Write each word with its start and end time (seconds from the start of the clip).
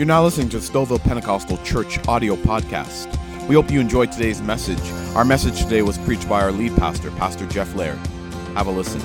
You're 0.00 0.06
now 0.06 0.24
listening 0.24 0.48
to 0.48 0.58
the 0.58 0.66
Stouffville 0.66 1.02
Pentecostal 1.02 1.58
Church 1.58 1.98
audio 2.08 2.34
podcast. 2.34 3.06
We 3.48 3.54
hope 3.54 3.70
you 3.70 3.80
enjoyed 3.80 4.10
today's 4.10 4.40
message. 4.40 4.80
Our 5.14 5.26
message 5.26 5.62
today 5.62 5.82
was 5.82 5.98
preached 5.98 6.26
by 6.26 6.40
our 6.40 6.52
lead 6.52 6.74
pastor, 6.78 7.10
Pastor 7.10 7.44
Jeff 7.48 7.74
Laird. 7.74 7.98
Have 8.54 8.66
a 8.66 8.70
listen. 8.70 8.98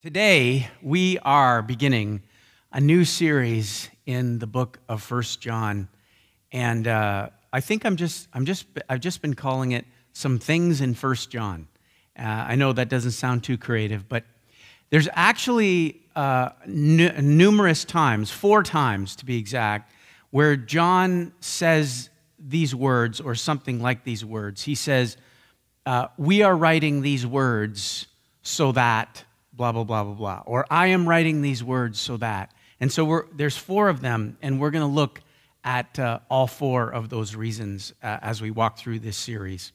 Today, 0.00 0.70
we 0.80 1.18
are 1.24 1.60
beginning 1.60 2.22
a 2.70 2.80
new 2.80 3.04
series 3.04 3.90
in 4.06 4.38
the 4.38 4.46
book 4.46 4.78
of 4.88 5.02
First 5.02 5.40
John. 5.40 5.88
And 6.52 6.86
uh, 6.86 7.30
I 7.52 7.58
think 7.58 7.84
I'm 7.84 7.96
just, 7.96 8.28
I'm 8.32 8.44
just, 8.44 8.64
I've 8.88 9.00
just 9.00 9.22
been 9.22 9.34
calling 9.34 9.72
it 9.72 9.86
Some 10.12 10.38
Things 10.38 10.80
in 10.80 10.94
First 10.94 11.32
John. 11.32 11.66
Uh, 12.16 12.22
I 12.22 12.54
know 12.54 12.72
that 12.72 12.88
doesn't 12.88 13.10
sound 13.10 13.42
too 13.42 13.58
creative, 13.58 14.08
but 14.08 14.22
there's 14.90 15.08
actually 15.12 16.00
uh, 16.16 16.50
numerous 16.66 17.84
times, 17.84 18.30
four 18.30 18.62
times 18.62 19.16
to 19.16 19.24
be 19.24 19.38
exact, 19.38 19.92
where 20.30 20.56
John 20.56 21.32
says 21.40 22.10
these 22.38 22.74
words 22.74 23.20
or 23.20 23.34
something 23.34 23.80
like 23.80 24.04
these 24.04 24.24
words. 24.24 24.62
He 24.62 24.74
says, 24.74 25.16
uh, 25.86 26.08
We 26.16 26.42
are 26.42 26.56
writing 26.56 27.02
these 27.02 27.26
words 27.26 28.06
so 28.42 28.72
that, 28.72 29.24
blah, 29.52 29.72
blah, 29.72 29.84
blah, 29.84 30.04
blah, 30.04 30.14
blah. 30.14 30.42
Or 30.46 30.66
I 30.70 30.88
am 30.88 31.08
writing 31.08 31.42
these 31.42 31.62
words 31.62 32.00
so 32.00 32.16
that. 32.18 32.52
And 32.80 32.90
so 32.90 33.24
there's 33.34 33.56
four 33.56 33.88
of 33.88 34.00
them, 34.00 34.38
and 34.40 34.60
we're 34.60 34.70
going 34.70 34.88
to 34.88 34.94
look 34.94 35.20
at 35.64 35.98
uh, 35.98 36.20
all 36.30 36.46
four 36.46 36.90
of 36.90 37.08
those 37.08 37.34
reasons 37.34 37.92
uh, 38.02 38.18
as 38.22 38.40
we 38.40 38.50
walk 38.50 38.78
through 38.78 39.00
this 39.00 39.16
series. 39.16 39.72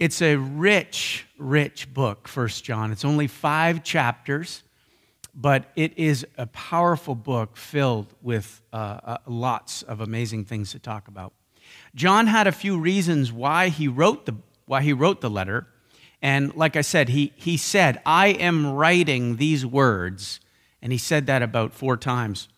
It's 0.00 0.20
a 0.22 0.36
rich, 0.36 1.24
rich 1.38 1.94
book, 1.94 2.26
First 2.26 2.64
John. 2.64 2.90
It's 2.90 3.04
only 3.04 3.28
five 3.28 3.84
chapters, 3.84 4.64
but 5.32 5.70
it 5.76 5.96
is 5.96 6.26
a 6.36 6.46
powerful 6.48 7.14
book 7.14 7.56
filled 7.56 8.12
with 8.20 8.60
uh, 8.72 8.98
uh, 9.04 9.16
lots 9.26 9.82
of 9.82 10.00
amazing 10.00 10.46
things 10.46 10.72
to 10.72 10.80
talk 10.80 11.06
about. 11.06 11.32
John 11.94 12.26
had 12.26 12.48
a 12.48 12.52
few 12.52 12.76
reasons 12.76 13.32
why 13.32 13.68
he 13.68 13.86
wrote 13.86 14.26
the, 14.26 14.34
why 14.66 14.82
he 14.82 14.92
wrote 14.92 15.20
the 15.20 15.30
letter. 15.30 15.68
And 16.20 16.52
like 16.56 16.74
I 16.74 16.80
said, 16.80 17.10
he, 17.10 17.32
he 17.36 17.56
said, 17.56 18.00
I 18.04 18.28
am 18.28 18.72
writing 18.72 19.36
these 19.36 19.64
words. 19.64 20.40
And 20.82 20.90
he 20.90 20.98
said 20.98 21.26
that 21.26 21.40
about 21.40 21.72
four 21.72 21.96
times. 21.96 22.48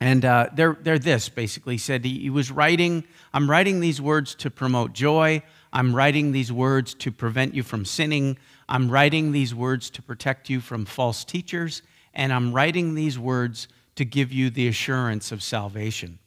And 0.00 0.24
uh, 0.24 0.48
they're, 0.52 0.76
they're 0.80 0.98
this 0.98 1.28
basically. 1.28 1.74
He 1.74 1.78
said 1.78 2.04
he, 2.04 2.18
he 2.18 2.30
was 2.30 2.50
writing, 2.50 3.04
I'm 3.32 3.48
writing 3.48 3.78
these 3.78 4.00
words 4.00 4.34
to 4.36 4.50
promote 4.50 4.92
joy. 4.92 5.42
I'm 5.74 5.94
writing 5.94 6.30
these 6.30 6.52
words 6.52 6.94
to 6.94 7.10
prevent 7.10 7.52
you 7.52 7.64
from 7.64 7.84
sinning. 7.84 8.38
I'm 8.68 8.88
writing 8.88 9.32
these 9.32 9.52
words 9.52 9.90
to 9.90 10.02
protect 10.02 10.48
you 10.48 10.60
from 10.60 10.84
false 10.84 11.24
teachers. 11.24 11.82
And 12.14 12.32
I'm 12.32 12.52
writing 12.52 12.94
these 12.94 13.18
words 13.18 13.66
to 13.96 14.04
give 14.04 14.32
you 14.32 14.50
the 14.50 14.68
assurance 14.68 15.32
of 15.32 15.42
salvation. 15.42 16.20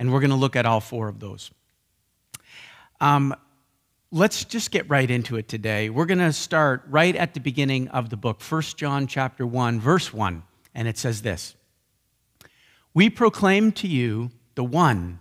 And 0.00 0.12
we're 0.12 0.18
going 0.18 0.30
to 0.30 0.36
look 0.36 0.56
at 0.56 0.66
all 0.66 0.80
four 0.80 1.06
of 1.06 1.20
those. 1.20 1.52
Um, 3.00 3.34
let's 4.10 4.44
just 4.44 4.72
get 4.72 4.90
right 4.90 5.08
into 5.08 5.36
it 5.36 5.46
today. 5.46 5.88
We're 5.88 6.06
going 6.06 6.18
to 6.18 6.32
start 6.32 6.82
right 6.88 7.14
at 7.14 7.34
the 7.34 7.40
beginning 7.40 7.86
of 7.88 8.10
the 8.10 8.16
book, 8.16 8.42
1 8.42 8.62
John 8.76 9.06
chapter 9.06 9.46
1, 9.46 9.80
verse 9.80 10.12
1. 10.12 10.42
And 10.74 10.88
it 10.88 10.98
says 10.98 11.22
this 11.22 11.54
We 12.94 13.10
proclaim 13.10 13.70
to 13.72 13.86
you 13.86 14.32
the 14.56 14.64
one 14.64 15.20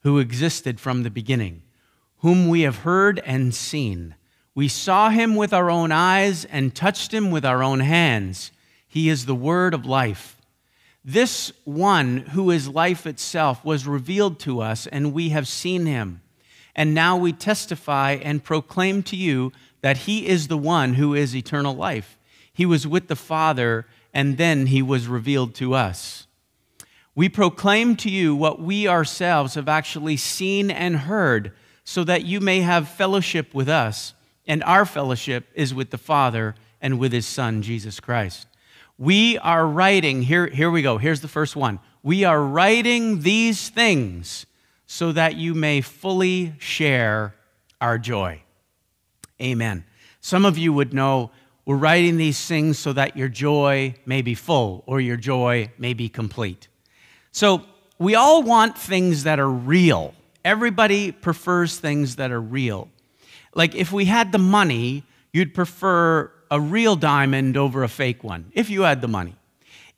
who 0.00 0.18
existed 0.18 0.80
from 0.80 1.02
the 1.02 1.10
beginning 1.10 1.62
whom 2.22 2.48
we 2.48 2.62
have 2.62 2.78
heard 2.78 3.20
and 3.26 3.54
seen. 3.54 4.14
We 4.54 4.68
saw 4.68 5.10
him 5.10 5.34
with 5.34 5.52
our 5.52 5.70
own 5.70 5.92
eyes 5.92 6.44
and 6.44 6.74
touched 6.74 7.12
him 7.12 7.30
with 7.30 7.44
our 7.44 7.62
own 7.62 7.80
hands. 7.80 8.52
He 8.86 9.08
is 9.08 9.26
the 9.26 9.34
word 9.34 9.74
of 9.74 9.86
life. 9.86 10.38
This 11.04 11.52
one 11.64 12.18
who 12.18 12.50
is 12.50 12.68
life 12.68 13.06
itself 13.06 13.64
was 13.64 13.88
revealed 13.88 14.38
to 14.40 14.60
us, 14.60 14.86
and 14.86 15.12
we 15.12 15.30
have 15.30 15.48
seen 15.48 15.86
him. 15.86 16.22
And 16.76 16.94
now 16.94 17.16
we 17.16 17.32
testify 17.32 18.12
and 18.12 18.44
proclaim 18.44 19.02
to 19.04 19.16
you 19.16 19.52
that 19.80 19.98
he 19.98 20.26
is 20.26 20.46
the 20.46 20.58
one 20.58 20.94
who 20.94 21.14
is 21.14 21.34
eternal 21.34 21.74
life. 21.74 22.16
He 22.52 22.64
was 22.64 22.86
with 22.86 23.08
the 23.08 23.16
Father, 23.16 23.86
and 24.14 24.36
then 24.36 24.66
he 24.66 24.80
was 24.80 25.08
revealed 25.08 25.54
to 25.56 25.74
us. 25.74 26.28
We 27.16 27.28
proclaim 27.28 27.96
to 27.96 28.10
you 28.10 28.36
what 28.36 28.60
we 28.60 28.86
ourselves 28.86 29.54
have 29.54 29.68
actually 29.68 30.16
seen 30.16 30.70
and 30.70 30.98
heard 30.98 31.52
so 31.84 32.04
that 32.04 32.24
you 32.24 32.40
may 32.40 32.60
have 32.60 32.88
fellowship 32.88 33.54
with 33.54 33.68
us. 33.68 34.14
And 34.46 34.62
our 34.64 34.84
fellowship 34.84 35.46
is 35.54 35.72
with 35.74 35.90
the 35.90 35.98
Father 35.98 36.54
and 36.80 36.98
with 36.98 37.12
his 37.12 37.26
Son, 37.26 37.62
Jesus 37.62 38.00
Christ. 38.00 38.46
We 38.98 39.38
are 39.38 39.66
writing, 39.66 40.22
here, 40.22 40.46
here 40.46 40.70
we 40.70 40.82
go, 40.82 40.98
here's 40.98 41.20
the 41.20 41.28
first 41.28 41.56
one. 41.56 41.80
We 42.02 42.24
are 42.24 42.42
writing 42.42 43.22
these 43.22 43.68
things 43.68 44.46
so 44.86 45.12
that 45.12 45.36
you 45.36 45.54
may 45.54 45.80
fully 45.80 46.54
share 46.58 47.34
our 47.80 47.98
joy. 47.98 48.42
Amen. 49.40 49.84
Some 50.20 50.44
of 50.44 50.58
you 50.58 50.72
would 50.72 50.92
know 50.92 51.30
we're 51.64 51.76
writing 51.76 52.16
these 52.16 52.44
things 52.44 52.78
so 52.78 52.92
that 52.92 53.16
your 53.16 53.28
joy 53.28 53.94
may 54.04 54.22
be 54.22 54.34
full 54.34 54.82
or 54.86 55.00
your 55.00 55.16
joy 55.16 55.70
may 55.78 55.94
be 55.94 56.08
complete. 56.08 56.68
So 57.30 57.64
we 57.98 58.14
all 58.14 58.42
want 58.42 58.76
things 58.76 59.24
that 59.24 59.38
are 59.38 59.50
real. 59.50 60.14
Everybody 60.44 61.12
prefers 61.12 61.78
things 61.78 62.16
that 62.16 62.30
are 62.30 62.40
real. 62.40 62.88
Like 63.54 63.74
if 63.74 63.92
we 63.92 64.06
had 64.06 64.32
the 64.32 64.38
money, 64.38 65.04
you'd 65.32 65.54
prefer 65.54 66.30
a 66.50 66.60
real 66.60 66.96
diamond 66.96 67.56
over 67.56 67.82
a 67.82 67.88
fake 67.88 68.24
one, 68.24 68.50
if 68.52 68.68
you 68.68 68.82
had 68.82 69.00
the 69.00 69.08
money. 69.08 69.34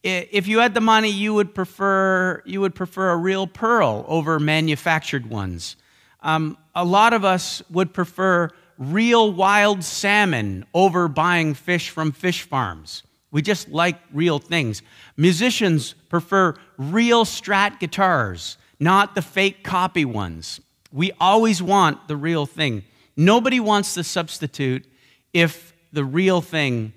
If 0.02 0.46
you 0.46 0.58
had 0.58 0.74
the 0.74 0.82
money, 0.82 1.10
you 1.10 1.32
would 1.32 1.54
prefer, 1.54 2.42
you 2.44 2.60
would 2.60 2.74
prefer 2.74 3.10
a 3.10 3.16
real 3.16 3.46
pearl 3.46 4.04
over 4.06 4.38
manufactured 4.38 5.30
ones. 5.30 5.76
Um, 6.22 6.58
a 6.74 6.84
lot 6.84 7.14
of 7.14 7.24
us 7.24 7.62
would 7.70 7.94
prefer 7.94 8.50
real 8.76 9.32
wild 9.32 9.82
salmon 9.82 10.66
over 10.74 11.08
buying 11.08 11.54
fish 11.54 11.88
from 11.88 12.12
fish 12.12 12.42
farms. 12.42 13.02
We 13.30 13.40
just 13.40 13.70
like 13.70 13.98
real 14.12 14.38
things. 14.38 14.82
Musicians 15.16 15.94
prefer 16.08 16.54
real 16.76 17.24
strat 17.24 17.80
guitars 17.80 18.58
not 18.78 19.14
the 19.14 19.22
fake 19.22 19.64
copy 19.64 20.04
ones. 20.04 20.60
We 20.92 21.12
always 21.20 21.62
want 21.62 22.08
the 22.08 22.16
real 22.16 22.46
thing. 22.46 22.84
Nobody 23.16 23.60
wants 23.60 23.94
the 23.94 24.04
substitute 24.04 24.86
if 25.32 25.74
the 25.92 26.04
real 26.04 26.40
thing 26.40 26.92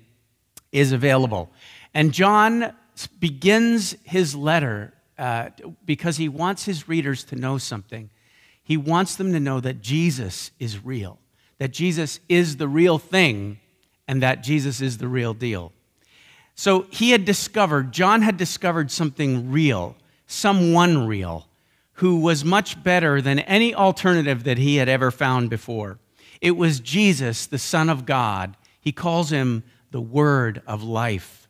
is 0.72 0.92
available. 0.92 1.50
And 1.94 2.12
John 2.12 2.72
begins 3.18 3.96
his 4.04 4.34
letter 4.34 4.92
uh, 5.18 5.50
because 5.84 6.16
he 6.16 6.28
wants 6.28 6.64
his 6.64 6.88
readers 6.88 7.24
to 7.24 7.36
know 7.36 7.58
something. 7.58 8.10
He 8.62 8.76
wants 8.76 9.16
them 9.16 9.32
to 9.32 9.40
know 9.40 9.58
that 9.60 9.80
Jesus 9.80 10.52
is 10.60 10.84
real, 10.84 11.18
that 11.58 11.72
Jesus 11.72 12.20
is 12.28 12.58
the 12.58 12.68
real 12.68 12.98
thing, 12.98 13.58
and 14.06 14.22
that 14.22 14.42
Jesus 14.44 14.80
is 14.80 14.98
the 14.98 15.08
real 15.08 15.34
deal. 15.34 15.72
So 16.54 16.86
he 16.90 17.10
had 17.10 17.24
discovered, 17.24 17.92
John 17.92 18.22
had 18.22 18.36
discovered 18.36 18.90
something 18.90 19.50
real, 19.50 19.96
someone 20.26 21.06
real, 21.06 21.47
who 21.98 22.20
was 22.20 22.44
much 22.44 22.80
better 22.82 23.20
than 23.20 23.40
any 23.40 23.74
alternative 23.74 24.44
that 24.44 24.56
he 24.56 24.76
had 24.76 24.88
ever 24.88 25.10
found 25.10 25.50
before. 25.50 25.98
It 26.40 26.52
was 26.52 26.78
Jesus, 26.78 27.46
the 27.46 27.58
Son 27.58 27.90
of 27.90 28.06
God. 28.06 28.56
He 28.80 28.92
calls 28.92 29.30
him 29.30 29.64
the 29.90 30.00
Word 30.00 30.62
of 30.64 30.84
life. 30.84 31.48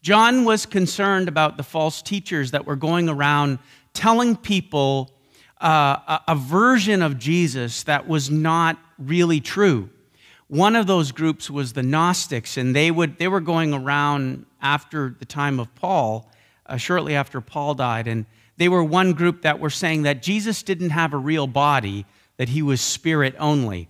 John 0.00 0.46
was 0.46 0.64
concerned 0.64 1.28
about 1.28 1.58
the 1.58 1.62
false 1.62 2.00
teachers 2.00 2.52
that 2.52 2.64
were 2.64 2.76
going 2.76 3.10
around 3.10 3.58
telling 3.92 4.36
people 4.36 5.10
uh, 5.60 6.18
a, 6.26 6.34
version 6.34 7.02
of 7.02 7.18
Jesus 7.18 7.82
that 7.82 8.08
was 8.08 8.30
not 8.30 8.78
really 8.98 9.40
true. 9.40 9.90
One 10.48 10.76
of 10.76 10.86
those 10.86 11.12
groups 11.12 11.50
was 11.50 11.74
the 11.74 11.82
Gnostics, 11.82 12.56
and 12.56 12.74
they, 12.74 12.90
would, 12.90 13.18
they 13.18 13.28
were 13.28 13.40
going 13.40 13.74
around 13.74 14.46
after 14.62 15.14
the 15.18 15.26
time 15.26 15.60
of 15.60 15.74
Paul, 15.74 16.30
uh, 16.70 16.76
shortly 16.76 17.14
after 17.14 17.40
Paul 17.40 17.74
died, 17.74 18.06
and 18.06 18.24
they 18.56 18.68
were 18.68 18.84
one 18.84 19.12
group 19.12 19.42
that 19.42 19.60
were 19.60 19.70
saying 19.70 20.02
that 20.02 20.22
Jesus 20.22 20.62
didn't 20.62 20.90
have 20.90 21.12
a 21.12 21.18
real 21.18 21.46
body, 21.46 22.06
that 22.36 22.48
he 22.48 22.62
was 22.62 22.80
spirit 22.80 23.34
only. 23.38 23.88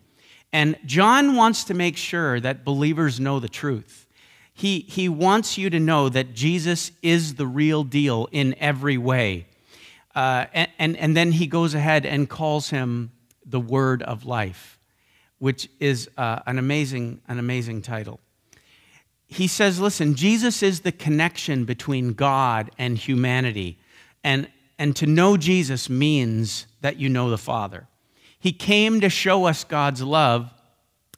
And 0.53 0.77
John 0.85 1.37
wants 1.37 1.65
to 1.65 1.75
make 1.75 1.97
sure 1.97 2.41
that 2.41 2.65
believers 2.65 3.21
know 3.21 3.39
the 3.39 3.49
truth. 3.49 4.07
He, 4.53 4.81
he 4.81 5.09
wants 5.09 5.57
you 5.57 5.71
to 5.71 5.81
know 5.81 6.09
that 6.09 6.35
Jesus 6.35 6.93
is 7.03 7.35
the 7.35 7.47
real 7.47 7.85
deal 7.85 8.29
in 8.33 8.55
every 8.59 8.99
way. 8.99 9.47
Uh, 10.15 10.47
and, 10.53 10.71
and, 10.79 10.97
and 10.97 11.17
then 11.17 11.33
he 11.33 11.47
goes 11.47 11.75
ahead 11.75 12.05
and 12.05 12.29
calls 12.29 12.71
him 12.71 13.13
the 13.47 13.61
Word 13.61 14.03
of 14.03 14.25
Life, 14.27 14.79
which 15.39 15.69
is 15.79 16.11
uh, 16.19 16.41
an, 16.47 16.59
amazing, 16.59 17.21
an 17.29 17.39
amazing 17.39 17.83
title. 17.83 18.21
He 19.31 19.47
says, 19.47 19.81
listen, 19.81 20.17
Jesus 20.17 20.63
is 20.63 20.81
the 20.81 20.93
connection 20.93 21.65
between 21.65 22.13
God 22.13 22.71
and 22.79 22.99
humanity. 22.99 23.79
And 24.23 24.49
and 24.81 24.97
to 24.97 25.07
know 25.07 25.37
Jesus 25.37 25.91
means 25.91 26.67
that 26.81 26.97
you 26.97 27.11
know 27.11 27.29
the 27.29 27.37
Father. 27.37 27.87
He 28.39 28.51
came 28.51 29.03
to 29.03 29.11
show 29.11 29.45
us 29.45 29.63
God's 29.63 30.03
love 30.03 30.51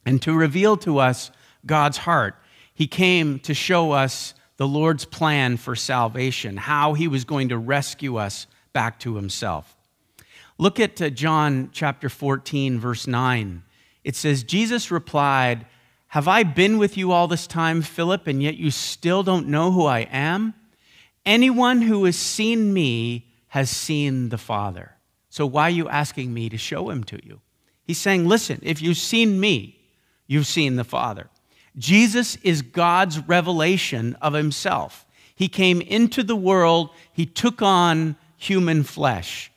and 0.04 0.20
to 0.22 0.34
reveal 0.34 0.76
to 0.78 0.98
us 0.98 1.30
God's 1.64 1.98
heart. 1.98 2.34
He 2.74 2.88
came 2.88 3.38
to 3.38 3.54
show 3.54 3.92
us 3.92 4.34
the 4.56 4.66
Lord's 4.66 5.04
plan 5.04 5.56
for 5.56 5.76
salvation, 5.76 6.56
how 6.56 6.94
he 6.94 7.06
was 7.06 7.24
going 7.24 7.50
to 7.50 7.56
rescue 7.56 8.16
us 8.16 8.48
back 8.72 8.98
to 9.00 9.14
himself. 9.14 9.76
Look 10.58 10.80
at 10.80 11.00
uh, 11.00 11.10
John 11.10 11.70
chapter 11.72 12.08
14, 12.08 12.80
verse 12.80 13.06
9. 13.06 13.62
It 14.02 14.16
says, 14.16 14.42
Jesus 14.42 14.90
replied, 14.90 15.66
Have 16.12 16.28
I 16.28 16.42
been 16.42 16.76
with 16.76 16.98
you 16.98 17.10
all 17.10 17.26
this 17.26 17.46
time, 17.46 17.80
Philip, 17.80 18.26
and 18.26 18.42
yet 18.42 18.58
you 18.58 18.70
still 18.70 19.22
don't 19.22 19.48
know 19.48 19.72
who 19.72 19.86
I 19.86 20.00
am? 20.00 20.52
Anyone 21.24 21.80
who 21.80 22.04
has 22.04 22.18
seen 22.18 22.74
me 22.74 23.32
has 23.48 23.70
seen 23.70 24.28
the 24.28 24.36
Father. 24.36 24.92
So 25.30 25.46
why 25.46 25.62
are 25.62 25.70
you 25.70 25.88
asking 25.88 26.34
me 26.34 26.50
to 26.50 26.58
show 26.58 26.90
him 26.90 27.02
to 27.04 27.18
you? 27.26 27.40
He's 27.82 27.96
saying, 27.96 28.28
Listen, 28.28 28.60
if 28.62 28.82
you've 28.82 28.98
seen 28.98 29.40
me, 29.40 29.80
you've 30.26 30.46
seen 30.46 30.76
the 30.76 30.84
Father. 30.84 31.30
Jesus 31.78 32.36
is 32.42 32.60
God's 32.60 33.18
revelation 33.20 34.14
of 34.20 34.34
himself. 34.34 35.06
He 35.34 35.48
came 35.48 35.80
into 35.80 36.22
the 36.22 36.36
world, 36.36 36.90
he 37.10 37.24
took 37.24 37.62
on 37.62 38.16
human 38.36 38.82
flesh. 38.82 39.50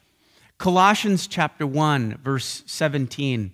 Colossians 0.57 1.27
chapter 1.27 1.67
1, 1.67 2.19
verse 2.23 2.63
17. 2.65 3.51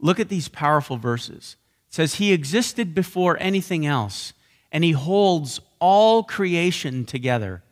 Look 0.00 0.18
at 0.18 0.30
these 0.30 0.48
powerful 0.48 0.96
verses. 0.96 1.54
Says, 1.94 2.16
He 2.16 2.32
existed 2.32 2.92
before 2.92 3.36
anything 3.38 3.86
else, 3.86 4.32
and 4.72 4.82
He 4.82 4.90
holds 4.90 5.60
all 5.78 6.24
creation 6.24 7.04
together. 7.04 7.62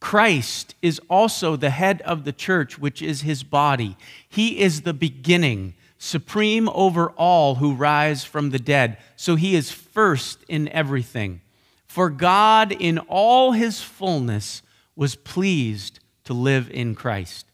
Christ 0.00 0.74
is 0.80 1.02
also 1.10 1.54
the 1.54 1.68
head 1.68 2.00
of 2.00 2.24
the 2.24 2.32
church, 2.32 2.78
which 2.78 3.02
is 3.02 3.20
His 3.20 3.42
body. 3.42 3.98
He 4.26 4.60
is 4.60 4.80
the 4.80 4.94
beginning, 4.94 5.74
supreme 5.98 6.70
over 6.70 7.10
all 7.10 7.56
who 7.56 7.74
rise 7.74 8.24
from 8.24 8.48
the 8.48 8.58
dead. 8.58 8.96
So 9.16 9.34
He 9.36 9.54
is 9.54 9.70
first 9.70 10.42
in 10.48 10.70
everything. 10.70 11.42
For 11.86 12.08
God, 12.08 12.72
in 12.72 12.96
all 13.00 13.52
His 13.52 13.82
fullness, 13.82 14.62
was 14.96 15.14
pleased 15.14 16.00
to 16.24 16.32
live 16.32 16.70
in 16.70 16.94
Christ. 16.94 17.44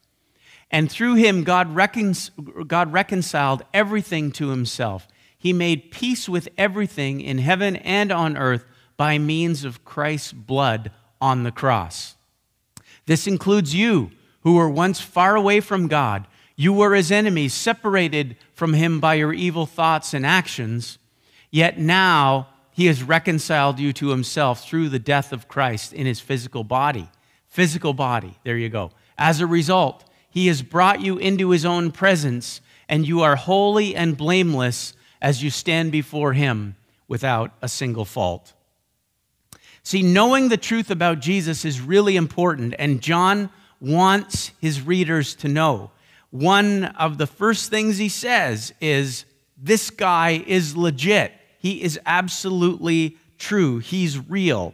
And 0.71 0.89
through 0.89 1.15
him, 1.15 1.43
God, 1.43 1.75
recon- 1.75 2.15
God 2.67 2.93
reconciled 2.93 3.63
everything 3.73 4.31
to 4.33 4.49
himself. 4.49 5.07
He 5.37 5.53
made 5.53 5.91
peace 5.91 6.27
with 6.27 6.49
everything 6.57 7.21
in 7.21 7.37
heaven 7.37 7.75
and 7.77 8.11
on 8.11 8.37
earth 8.37 8.65
by 8.97 9.17
means 9.17 9.63
of 9.63 9.85
Christ's 9.85 10.33
blood 10.33 10.91
on 11.21 11.43
the 11.43 11.51
cross. 11.51 12.15
This 13.05 13.27
includes 13.27 13.75
you, 13.75 14.11
who 14.41 14.53
were 14.53 14.69
once 14.69 15.01
far 15.01 15.35
away 15.35 15.59
from 15.59 15.87
God. 15.87 16.27
You 16.55 16.71
were 16.71 16.93
his 16.93 17.11
enemies, 17.11 17.53
separated 17.53 18.37
from 18.53 18.73
him 18.73 18.99
by 18.99 19.15
your 19.15 19.33
evil 19.33 19.65
thoughts 19.65 20.13
and 20.13 20.25
actions. 20.25 20.97
Yet 21.51 21.79
now 21.79 22.49
he 22.71 22.85
has 22.85 23.03
reconciled 23.03 23.79
you 23.79 23.91
to 23.93 24.09
himself 24.09 24.63
through 24.63 24.89
the 24.89 24.99
death 24.99 25.33
of 25.33 25.47
Christ 25.47 25.93
in 25.93 26.05
his 26.05 26.19
physical 26.19 26.63
body. 26.63 27.09
Physical 27.47 27.93
body, 27.93 28.37
there 28.43 28.57
you 28.57 28.69
go. 28.69 28.91
As 29.17 29.39
a 29.39 29.47
result, 29.47 30.03
he 30.29 30.47
has 30.47 30.61
brought 30.61 31.01
you 31.01 31.17
into 31.17 31.51
his 31.51 31.65
own 31.65 31.91
presence, 31.91 32.61
and 32.89 33.07
you 33.07 33.21
are 33.21 33.35
holy 33.35 33.95
and 33.95 34.17
blameless 34.17 34.93
as 35.21 35.43
you 35.43 35.49
stand 35.49 35.91
before 35.91 36.33
him 36.33 36.75
without 37.07 37.51
a 37.61 37.67
single 37.67 38.05
fault. 38.05 38.53
See, 39.83 40.01
knowing 40.01 40.49
the 40.49 40.57
truth 40.57 40.89
about 40.89 41.19
Jesus 41.19 41.63
is 41.63 41.79
really 41.79 42.15
important, 42.15 42.73
and 42.79 43.01
John 43.01 43.49
wants 43.79 44.51
his 44.59 44.81
readers 44.81 45.35
to 45.35 45.47
know. 45.47 45.91
One 46.31 46.85
of 46.85 47.17
the 47.17 47.27
first 47.27 47.69
things 47.69 47.97
he 47.97 48.09
says 48.09 48.73
is, 48.81 49.25
This 49.57 49.89
guy 49.89 50.43
is 50.47 50.75
legit. 50.75 51.33
He 51.59 51.83
is 51.83 51.99
absolutely 52.05 53.17
true. 53.37 53.77
He's 53.77 54.17
real. 54.27 54.73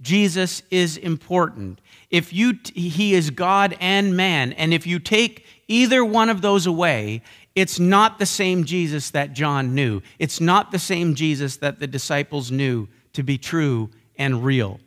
Jesus 0.00 0.62
is 0.70 0.96
important 0.96 1.80
if 2.10 2.32
you 2.32 2.58
he 2.74 3.14
is 3.14 3.30
God 3.30 3.76
and 3.80 4.16
man, 4.16 4.52
and 4.54 4.74
if 4.74 4.86
you 4.86 4.98
take 4.98 5.46
either 5.68 6.04
one 6.04 6.28
of 6.28 6.42
those 6.42 6.66
away, 6.66 7.22
it's 7.60 7.78
not 7.78 8.18
the 8.18 8.26
same 8.26 8.64
Jesus 8.64 9.10
that 9.10 9.32
John 9.32 9.74
knew. 9.74 10.00
It's 10.18 10.40
not 10.40 10.70
the 10.70 10.78
same 10.78 11.14
Jesus 11.14 11.58
that 11.58 11.78
the 11.78 11.86
disciples 11.86 12.50
knew 12.50 12.88
to 13.12 13.22
be 13.22 13.38
true 13.38 13.90
and 14.16 14.44
real. 14.44 14.80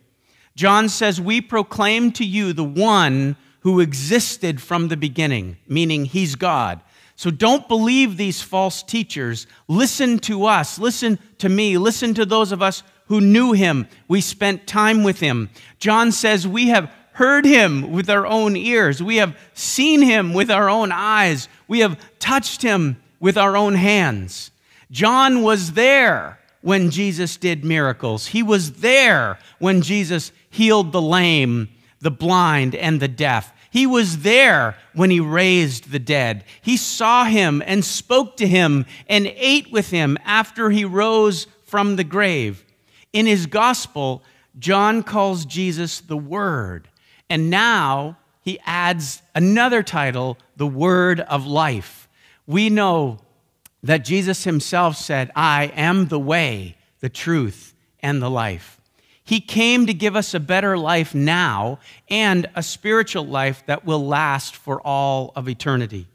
John 0.56 0.88
says, 0.88 1.20
We 1.20 1.40
proclaim 1.40 2.12
to 2.12 2.24
you 2.24 2.52
the 2.52 2.64
one 2.64 3.36
who 3.60 3.80
existed 3.80 4.60
from 4.60 4.88
the 4.88 4.96
beginning, 4.96 5.56
meaning 5.66 6.04
he's 6.04 6.34
God. 6.34 6.80
So 7.16 7.30
don't 7.30 7.68
believe 7.68 8.16
these 8.16 8.42
false 8.42 8.82
teachers. 8.82 9.46
Listen 9.68 10.18
to 10.20 10.46
us. 10.46 10.78
Listen 10.78 11.18
to 11.38 11.48
me. 11.48 11.78
Listen 11.78 12.12
to 12.14 12.26
those 12.26 12.52
of 12.52 12.60
us 12.60 12.82
who 13.06 13.20
knew 13.20 13.52
him. 13.52 13.86
We 14.08 14.20
spent 14.20 14.66
time 14.66 15.04
with 15.04 15.20
him. 15.20 15.50
John 15.78 16.12
says, 16.12 16.46
We 16.46 16.68
have 16.68 16.92
heard 17.14 17.44
him 17.44 17.90
with 17.90 18.10
our 18.10 18.26
own 18.26 18.56
ears. 18.56 19.02
We 19.02 19.16
have 19.16 19.36
seen 19.54 20.02
him 20.02 20.34
with 20.34 20.50
our 20.50 20.68
own 20.68 20.92
eyes. 20.92 21.48
We 21.66 21.80
have 21.80 21.98
touched 22.18 22.62
him 22.62 23.00
with 23.18 23.36
our 23.36 23.56
own 23.56 23.74
hands. 23.74 24.50
John 24.90 25.42
was 25.42 25.72
there 25.72 26.38
when 26.60 26.90
Jesus 26.90 27.36
did 27.36 27.64
miracles. 27.64 28.28
He 28.28 28.42
was 28.42 28.74
there 28.74 29.38
when 29.58 29.82
Jesus 29.82 30.32
healed 30.50 30.92
the 30.92 31.02
lame, 31.02 31.68
the 32.00 32.10
blind, 32.10 32.74
and 32.74 33.00
the 33.00 33.08
deaf. 33.08 33.52
He 33.70 33.86
was 33.86 34.18
there 34.18 34.76
when 34.92 35.10
he 35.10 35.20
raised 35.20 35.90
the 35.90 35.98
dead. 35.98 36.44
He 36.62 36.76
saw 36.76 37.24
him 37.24 37.62
and 37.66 37.84
spoke 37.84 38.36
to 38.36 38.46
him 38.46 38.86
and 39.08 39.32
ate 39.36 39.72
with 39.72 39.90
him 39.90 40.16
after 40.24 40.70
he 40.70 40.84
rose 40.84 41.46
from 41.64 41.96
the 41.96 42.04
grave. 42.04 42.64
In 43.12 43.26
his 43.26 43.46
gospel, 43.46 44.22
John 44.58 45.02
calls 45.02 45.44
Jesus 45.44 46.00
the 46.00 46.16
Word. 46.16 46.88
And 47.28 47.50
now 47.50 48.18
he 48.42 48.58
adds 48.66 49.22
another 49.34 49.82
title, 49.82 50.38
the 50.56 50.66
Word 50.66 51.20
of 51.20 51.46
Life. 51.46 52.08
We 52.46 52.68
know 52.70 53.18
that 53.82 54.04
Jesus 54.04 54.44
himself 54.44 54.96
said, 54.96 55.30
I 55.34 55.72
am 55.74 56.08
the 56.08 56.18
way, 56.18 56.76
the 57.00 57.08
truth, 57.08 57.74
and 58.00 58.20
the 58.20 58.30
life. 58.30 58.80
He 59.24 59.40
came 59.40 59.86
to 59.86 59.94
give 59.94 60.16
us 60.16 60.34
a 60.34 60.40
better 60.40 60.76
life 60.76 61.14
now 61.14 61.78
and 62.10 62.46
a 62.54 62.62
spiritual 62.62 63.26
life 63.26 63.64
that 63.66 63.86
will 63.86 64.06
last 64.06 64.54
for 64.54 64.80
all 64.82 65.32
of 65.34 65.48
eternity. 65.48 66.06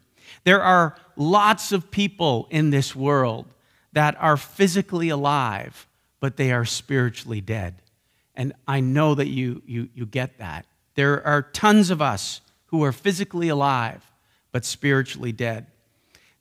There 0.44 0.62
are 0.62 0.96
lots 1.16 1.72
of 1.72 1.90
people 1.90 2.48
in 2.52 2.70
this 2.70 2.96
world 2.96 3.48
that 3.94 4.16
are 4.20 4.38
physically 4.38 5.10
alive, 5.10 5.88
but 6.20 6.38
they 6.38 6.52
are 6.52 6.66
spiritually 6.66 7.42
dead. 7.42 7.82
And 8.36 8.54
I 8.68 8.80
know 8.80 9.16
that 9.16 9.28
you, 9.28 9.64
you, 9.66 9.90
you 9.96 10.06
get 10.06 10.38
that. 10.38 10.66
There 11.00 11.26
are 11.26 11.42
tons 11.42 11.92
of 11.92 12.02
us 12.02 12.42
who 12.66 12.84
are 12.84 12.92
physically 12.92 13.48
alive, 13.48 14.04
but 14.52 14.66
spiritually 14.66 15.32
dead. 15.32 15.68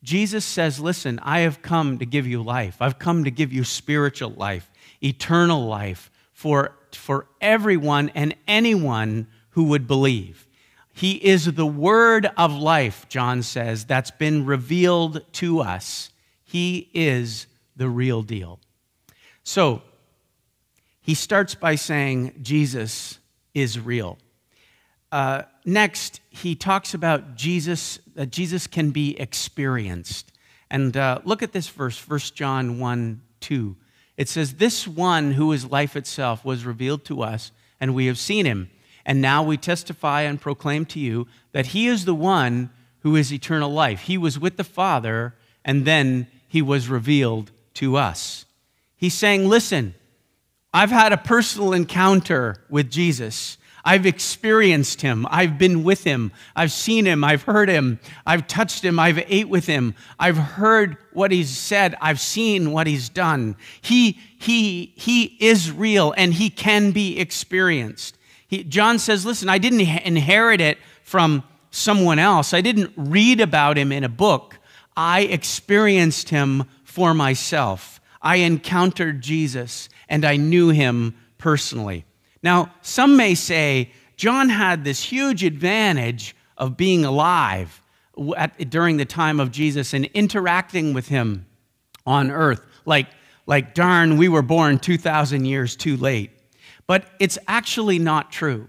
Jesus 0.03 0.45
says, 0.45 0.81
Listen, 0.81 1.21
I 1.23 1.41
have 1.43 1.63
come 1.63 1.99
to 1.99 2.05
give 2.05 2.27
you 2.27 2.43
life. 2.43 2.79
I've 2.81 2.99
come 2.99 3.23
to 3.23 3.31
give 3.31 3.53
you 3.53 3.63
spiritual 3.63 4.31
life, 4.31 4.69
eternal 5.01 5.65
life 5.65 6.11
for, 6.33 6.77
for 6.91 7.29
everyone 7.41 8.09
and 8.17 8.35
anyone 8.49 9.29
who 9.51 9.63
would 9.63 9.87
believe. 9.87 10.49
He 10.93 11.13
is 11.13 11.45
the 11.45 11.65
word 11.65 12.29
of 12.37 12.53
life, 12.53 13.09
John 13.09 13.45
says, 13.45 13.85
that's 13.85 14.11
been 14.11 14.45
revealed 14.45 15.23
to 15.35 15.61
us. 15.61 16.11
He 16.43 16.91
is 16.93 17.47
the 17.77 17.89
real 17.89 18.23
deal. 18.23 18.59
So, 19.45 19.83
he 21.01 21.15
starts 21.15 21.55
by 21.55 21.77
saying, 21.77 22.41
Jesus 22.43 23.21
is 23.55 23.79
real. 23.79 24.19
Uh, 25.11 25.43
next, 25.65 26.21
he 26.31 26.55
talks 26.55 26.95
about 26.95 27.35
Jesus, 27.35 27.99
that 28.15 28.31
Jesus 28.31 28.67
can 28.67 28.91
be 28.91 29.19
experienced. 29.19 30.33
And 30.71 30.97
uh, 30.97 31.21
look 31.25 31.43
at 31.43 31.53
this 31.53 31.69
verse, 31.69 31.99
1 32.07 32.19
John 32.35 32.79
1 32.79 33.23
2. 33.41 33.77
It 34.17 34.29
says, 34.29 34.55
This 34.55 34.87
one 34.87 35.33
who 35.33 35.53
is 35.53 35.71
life 35.71 35.97
itself 35.97 36.45
was 36.45 36.65
revealed 36.65 37.05
to 37.07 37.23
us, 37.23 37.53
and 37.81 37.95
we 37.95 38.07
have 38.07 38.19
seen 38.19 38.45
him. 38.45 38.71
And 39.07 39.23
now 39.23 39.43
we 39.43 39.57
testify 39.57 40.23
and 40.23 40.41
proclaim 40.41 40.85
to 40.87 41.01
you 41.01 41.27
that 41.53 41.69
he 41.69 41.87
is 41.87 42.05
the 42.05 42.15
one 42.15 42.71
who 43.01 43.17
is 43.17 43.33
eternal 43.33 43.71
life. 43.71 44.03
He 44.03 44.19
was 44.19 44.39
with 44.39 44.57
the 44.57 44.65
Father, 44.65 45.35
and 45.65 45.85
then 45.85 46.27
he 46.47 46.61
was 46.61 46.89
revealed 46.89 47.53
to 47.75 47.97
us. 47.97 48.45
He's 48.97 49.15
saying, 49.15 49.49
Listen, 49.49 49.95
I've 50.75 50.91
had 50.91 51.13
a 51.13 51.17
personal 51.17 51.73
encounter 51.73 52.65
with 52.69 52.91
Jesus. 52.91 53.57
I've 53.89 54.05
experienced 54.05 55.01
him. 55.01 55.27
I've 55.31 55.57
been 55.57 55.83
with 55.83 56.05
him. 56.05 56.31
I've 56.55 56.73
seen 56.73 57.07
him. 57.07 57.25
I've 57.25 57.45
heard 57.45 57.71
him. 57.71 58.01
I've 58.27 58.47
touched 58.47 58.85
him. 58.85 58.99
I've 58.99 59.19
ate 59.19 59.49
with 59.49 59.65
him. 59.65 59.95
I've 60.19 60.37
heard 60.37 60.99
what 61.15 61.33
he's 61.33 61.49
said. 61.49 61.95
I've 61.99 62.21
seen 62.21 62.73
what 62.73 62.87
he's 62.87 63.09
done. 63.09 63.57
He, 63.81 64.21
he, 64.39 64.93
he 64.95 65.39
is 65.41 65.73
real 65.73 66.13
and 66.19 66.35
he 66.35 66.51
can 66.51 66.91
be 66.91 67.19
experienced. 67.19 68.19
He, 68.47 68.63
John 68.63 68.99
says, 68.99 69.25
listen, 69.25 69.49
I 69.49 69.57
didn't 69.57 69.81
inherit 69.81 70.61
it 70.61 70.77
from 71.03 71.43
someone 71.71 72.19
else. 72.19 72.53
I 72.53 72.61
didn't 72.61 72.93
read 72.95 73.41
about 73.41 73.79
him 73.79 73.91
in 73.91 74.05
a 74.05 74.11
book. 74.11 74.59
I 74.99 75.21
experienced 75.23 76.29
him 76.29 76.65
for 76.85 77.15
myself. 77.15 78.03
I 78.21 78.37
encountered 78.37 79.23
Jesus 79.23 79.89
and 80.11 80.27
I 80.27 80.37
knew 80.37 80.69
him 80.69 81.15
personally. 81.39 82.05
Now, 82.43 82.73
some 82.83 83.17
may 83.17 83.35
say 83.35 83.93
John 84.17 84.49
had 84.49 84.85
this 84.85 85.03
huge 85.03 85.45
advantage 85.45 86.35
of 86.57 86.77
being 86.77 87.05
alive 87.05 87.83
at, 88.37 88.71
during 88.71 88.97
the 88.97 89.05
time 89.05 89.41
of 89.41 89.51
Jesus 89.51 89.95
and 89.95 90.07
interacting 90.07 90.93
with 90.93 91.09
him 91.09 91.47
on 92.07 92.31
earth. 92.31 92.65
Like, 92.85 93.07
like, 93.47 93.75
darn, 93.75 94.17
we 94.17 94.29
were 94.29 94.43
born 94.43 94.79
2,000 94.79 95.45
years 95.45 95.77
too 95.77 95.97
late. 95.97 96.31
But 96.87 97.05
it's 97.19 97.39
actually 97.47 97.99
not 97.99 98.33
true. 98.33 98.69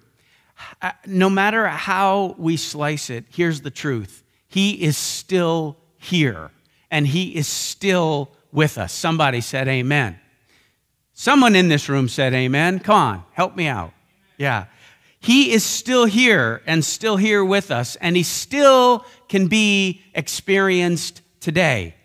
Uh, 0.81 0.91
no 1.05 1.29
matter 1.29 1.67
how 1.67 2.35
we 2.37 2.57
slice 2.57 3.09
it, 3.09 3.25
here's 3.29 3.61
the 3.61 3.71
truth 3.71 4.23
He 4.47 4.83
is 4.83 4.97
still 4.97 5.77
here, 5.97 6.51
and 6.91 7.07
He 7.07 7.35
is 7.35 7.47
still 7.47 8.31
with 8.51 8.77
us. 8.77 8.91
Somebody 8.93 9.41
said, 9.41 9.67
Amen. 9.67 10.19
Someone 11.19 11.53
in 11.53 11.67
this 11.67 11.89
room 11.89 12.07
said, 12.07 12.33
Amen. 12.33 12.79
Come 12.79 12.95
on, 12.95 13.23
help 13.33 13.53
me 13.53 13.67
out. 13.67 13.91
Yeah. 14.37 14.67
He 15.19 15.51
is 15.51 15.65
still 15.65 16.05
here 16.05 16.61
and 16.65 16.83
still 16.85 17.17
here 17.17 17.43
with 17.43 17.71
us, 17.71 17.97
and 17.97 18.15
He 18.15 18.23
still 18.23 19.03
can 19.27 19.47
be 19.47 20.01
experienced 20.15 21.21
today. 21.41 21.95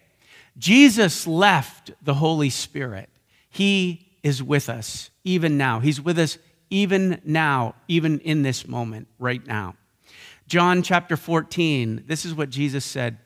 Jesus 0.58 1.28
left 1.28 1.92
the 2.02 2.14
Holy 2.14 2.50
Spirit. 2.50 3.08
He 3.48 4.04
is 4.24 4.42
with 4.42 4.68
us 4.68 5.10
even 5.22 5.56
now. 5.56 5.78
He's 5.78 6.00
with 6.00 6.18
us 6.18 6.36
even 6.68 7.20
now, 7.24 7.76
even 7.86 8.18
in 8.18 8.42
this 8.42 8.66
moment, 8.66 9.06
right 9.20 9.46
now. 9.46 9.76
John 10.48 10.82
chapter 10.82 11.16
14, 11.16 12.02
this 12.08 12.24
is 12.24 12.34
what 12.34 12.50
Jesus 12.50 12.84
said. 12.84 13.18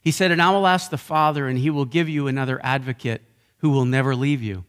He 0.00 0.10
said, 0.10 0.30
And 0.30 0.40
I 0.40 0.48
will 0.52 0.66
ask 0.66 0.88
the 0.88 0.96
Father, 0.96 1.48
and 1.48 1.58
he 1.58 1.68
will 1.68 1.84
give 1.84 2.08
you 2.08 2.28
another 2.28 2.58
advocate 2.62 3.20
who 3.58 3.68
will 3.68 3.84
never 3.84 4.16
leave 4.16 4.42
you. 4.42 4.64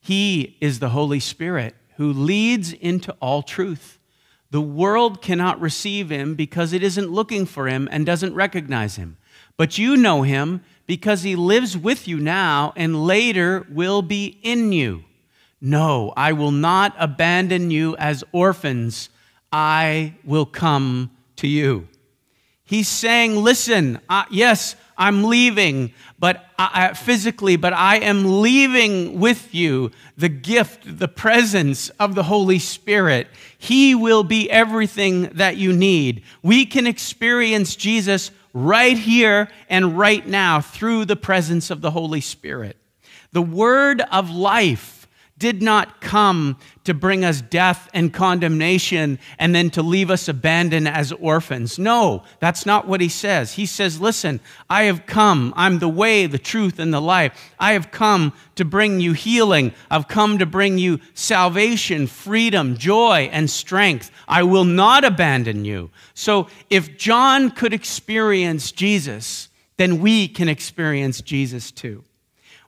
He 0.00 0.56
is 0.60 0.78
the 0.78 0.90
Holy 0.90 1.20
Spirit 1.20 1.74
who 1.96 2.12
leads 2.12 2.72
into 2.72 3.12
all 3.20 3.42
truth. 3.42 3.98
The 4.50 4.60
world 4.60 5.22
cannot 5.22 5.60
receive 5.60 6.10
him 6.10 6.34
because 6.34 6.72
it 6.72 6.82
isn't 6.82 7.10
looking 7.10 7.46
for 7.46 7.68
him 7.68 7.88
and 7.92 8.04
doesn't 8.04 8.34
recognize 8.34 8.96
him. 8.96 9.16
But 9.56 9.78
you 9.78 9.96
know 9.96 10.22
him 10.22 10.62
because 10.86 11.22
he 11.22 11.36
lives 11.36 11.76
with 11.76 12.08
you 12.08 12.18
now 12.18 12.72
and 12.74 13.06
later 13.06 13.66
will 13.70 14.02
be 14.02 14.38
in 14.42 14.72
you. 14.72 15.04
No, 15.60 16.12
I 16.16 16.32
will 16.32 16.50
not 16.50 16.96
abandon 16.98 17.70
you 17.70 17.94
as 17.96 18.24
orphans. 18.32 19.10
I 19.52 20.14
will 20.24 20.46
come 20.46 21.10
to 21.36 21.46
you. 21.46 21.86
He's 22.64 22.88
saying, 22.88 23.36
Listen, 23.36 24.00
uh, 24.08 24.24
yes, 24.30 24.76
I'm 25.00 25.24
leaving, 25.24 25.94
but 26.18 26.44
I, 26.58 26.92
physically, 26.92 27.56
but 27.56 27.72
I 27.72 27.96
am 27.96 28.42
leaving 28.42 29.18
with 29.18 29.54
you 29.54 29.92
the 30.18 30.28
gift, 30.28 30.98
the 30.98 31.08
presence 31.08 31.88
of 31.98 32.14
the 32.14 32.24
Holy 32.24 32.58
Spirit. 32.58 33.26
He 33.56 33.94
will 33.94 34.22
be 34.24 34.50
everything 34.50 35.30
that 35.30 35.56
you 35.56 35.72
need. 35.72 36.22
We 36.42 36.66
can 36.66 36.86
experience 36.86 37.76
Jesus 37.76 38.30
right 38.52 38.98
here 38.98 39.48
and 39.70 39.98
right 39.98 40.26
now 40.26 40.60
through 40.60 41.06
the 41.06 41.16
presence 41.16 41.70
of 41.70 41.80
the 41.80 41.92
Holy 41.92 42.20
Spirit. 42.20 42.76
The 43.32 43.40
word 43.40 44.02
of 44.12 44.28
life 44.28 44.99
did 45.40 45.62
not 45.62 46.00
come 46.02 46.56
to 46.84 46.94
bring 46.94 47.24
us 47.24 47.40
death 47.40 47.88
and 47.92 48.12
condemnation 48.12 49.18
and 49.38 49.54
then 49.54 49.70
to 49.70 49.82
leave 49.82 50.10
us 50.10 50.28
abandoned 50.28 50.86
as 50.86 51.12
orphans. 51.12 51.78
No, 51.78 52.22
that's 52.38 52.66
not 52.66 52.86
what 52.86 53.00
he 53.00 53.08
says. 53.08 53.54
He 53.54 53.66
says, 53.66 54.00
Listen, 54.00 54.38
I 54.68 54.84
have 54.84 55.06
come. 55.06 55.52
I'm 55.56 55.80
the 55.80 55.88
way, 55.88 56.26
the 56.26 56.38
truth, 56.38 56.78
and 56.78 56.94
the 56.94 57.00
life. 57.00 57.52
I 57.58 57.72
have 57.72 57.90
come 57.90 58.34
to 58.54 58.64
bring 58.64 59.00
you 59.00 59.14
healing. 59.14 59.72
I've 59.90 60.08
come 60.08 60.38
to 60.38 60.46
bring 60.46 60.78
you 60.78 61.00
salvation, 61.14 62.06
freedom, 62.06 62.76
joy, 62.76 63.30
and 63.32 63.50
strength. 63.50 64.10
I 64.28 64.42
will 64.42 64.66
not 64.66 65.04
abandon 65.04 65.64
you. 65.64 65.90
So 66.12 66.48
if 66.68 66.98
John 66.98 67.50
could 67.50 67.72
experience 67.72 68.70
Jesus, 68.70 69.48
then 69.78 70.00
we 70.00 70.28
can 70.28 70.50
experience 70.50 71.22
Jesus 71.22 71.70
too. 71.70 72.04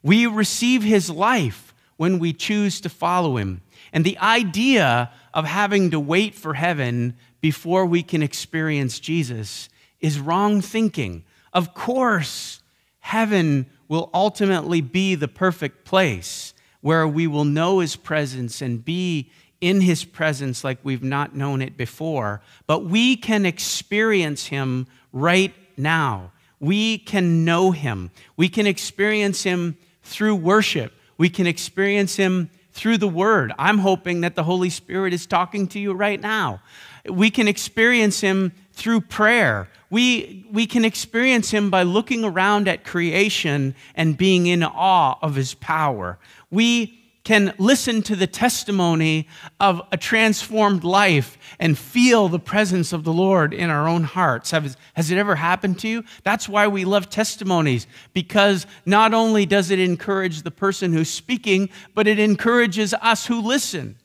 We 0.02 0.26
receive 0.26 0.83
his 0.83 1.11
life 1.11 1.72
when 1.97 2.19
we 2.19 2.33
choose 2.33 2.81
to 2.81 2.89
follow 2.89 3.37
him. 3.37 3.63
And 3.93 4.05
the 4.05 4.19
idea 4.19 5.11
of 5.35 5.45
having 5.45 5.91
to 5.91 6.01
wait 6.01 6.35
for 6.35 6.55
heaven 6.55 7.15
before 7.41 7.87
we 7.87 8.03
can 8.03 8.23
experience 8.23 8.99
Jesus 8.99 9.69
is 10.01 10.19
wrong 10.19 10.61
thinking. 10.61 11.25
Of 11.53 11.75
course, 11.75 12.61
heaven 13.01 13.67
will 13.89 14.11
ultimately 14.15 14.81
be 14.81 15.15
the 15.15 15.29
perfect 15.29 15.85
place 15.85 16.55
where 16.81 17.07
we 17.07 17.27
will 17.27 17.45
know 17.45 17.79
his 17.79 17.97
presence 17.97 18.63
and 18.63 18.85
be 18.85 19.31
in 19.61 19.81
his 19.81 20.05
presence 20.05 20.65
like 20.65 20.79
we've 20.83 21.05
not 21.05 21.37
known 21.37 21.63
it 21.63 21.77
before. 21.77 22.43
But 22.67 22.85
we 22.85 23.17
can 23.17 23.47
experience 23.47 24.47
him 24.47 24.87
right 25.13 25.55
now. 25.77 26.33
We 26.59 26.99
can 26.99 27.45
know 27.45 27.71
him. 27.71 28.11
We 28.37 28.49
can 28.49 28.67
experience 28.67 29.45
him 29.45 29.77
through 30.03 30.37
worship. 30.37 30.93
We 31.23 31.31
can 31.31 31.47
experience 31.47 32.17
Him 32.17 32.50
through 32.73 32.99
the 32.99 33.07
Word. 33.07 33.52
I'm 33.57 33.79
hoping 33.79 34.23
that 34.23 34.35
the 34.35 34.43
Holy 34.43 34.71
Spirit 34.71 35.12
is 35.12 35.25
talking 35.25 35.69
to 35.69 35.79
you 35.79 35.93
right 35.93 36.21
now. 36.21 36.61
We 37.09 37.31
can 37.31 37.47
experience 37.47 38.21
Him 38.21 38.50
through 38.73 39.02
prayer. 39.02 39.69
We, 39.88 40.45
we 40.50 40.67
can 40.67 40.85
experience 40.85 41.52
Him 41.52 41.71
by 41.71 41.85
looking 41.85 42.25
around 42.25 42.67
at 42.67 42.83
creation 42.83 43.76
and 43.95 44.17
being 44.17 44.49
in 44.49 44.64
awe 44.64 45.17
of 45.23 45.37
His 45.37 45.55
power. 45.55 46.19
We 46.50 47.02
can 47.25 47.55
listen 47.59 48.02
to 48.02 48.17
the 48.17 48.26
testimony 48.26 49.29
of 49.61 49.81
a 49.93 49.97
transformed 49.97 50.83
life 50.83 51.38
and 51.61 51.79
feel 51.79 52.29
the 52.29 52.38
presence 52.38 52.93
of 52.93 53.05
the 53.05 53.12
Lord 53.12 53.55
in 53.55 53.71
our 53.71 53.87
own 53.87 54.02
hearts. 54.02 54.50
Has, 54.50 54.76
it 55.11 55.19
ever 55.19 55.37
happened 55.37 55.79
to 55.81 55.88
you? 55.88 56.05
That's 56.25 56.49
why 56.49 56.67
we 56.67 56.85
love 56.85 57.11
testimonies, 57.11 57.87
because 58.12 58.67
not 58.85 59.14
only 59.14 59.47
does 59.47 59.71
it 59.71 59.79
encourage 59.79 60.43
the 60.43 60.50
person 60.50 60.93
who's 60.93 61.11
speaking, 61.11 61.71
but 61.95 62.09
it 62.09 62.19
encourages 62.19 62.93
us 62.95 63.26
who 63.26 63.41
listen. 63.41 63.97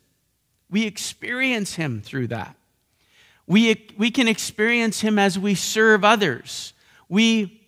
We 0.70 0.86
experience 0.86 1.74
Him 1.74 2.02
through 2.02 2.28
that. 2.28 2.56
We, 3.48 3.88
we 3.98 4.12
can 4.12 4.28
experience 4.28 5.02
Him 5.02 5.18
as 5.18 5.40
we 5.40 5.56
serve 5.56 6.04
others. 6.04 6.74
We, 7.10 7.64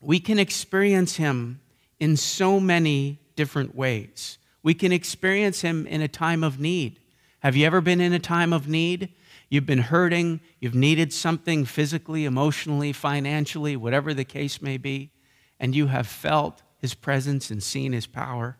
we 0.00 0.20
can 0.20 0.38
experience 0.38 1.16
Him 1.16 1.60
in 1.98 2.16
so 2.16 2.60
many 2.60 3.18
different 3.34 3.74
ways. 3.74 4.38
We 4.66 4.74
can 4.74 4.90
experience 4.90 5.60
Him 5.60 5.86
in 5.86 6.02
a 6.02 6.08
time 6.08 6.42
of 6.42 6.58
need. 6.58 6.98
Have 7.38 7.54
you 7.54 7.64
ever 7.66 7.80
been 7.80 8.00
in 8.00 8.12
a 8.12 8.18
time 8.18 8.52
of 8.52 8.66
need? 8.66 9.10
You've 9.48 9.64
been 9.64 9.78
hurting, 9.78 10.40
you've 10.58 10.74
needed 10.74 11.12
something 11.12 11.64
physically, 11.64 12.24
emotionally, 12.24 12.92
financially, 12.92 13.76
whatever 13.76 14.12
the 14.12 14.24
case 14.24 14.60
may 14.60 14.76
be, 14.76 15.12
and 15.60 15.72
you 15.76 15.86
have 15.86 16.08
felt 16.08 16.64
His 16.78 16.94
presence 16.94 17.48
and 17.48 17.62
seen 17.62 17.92
His 17.92 18.08
power. 18.08 18.58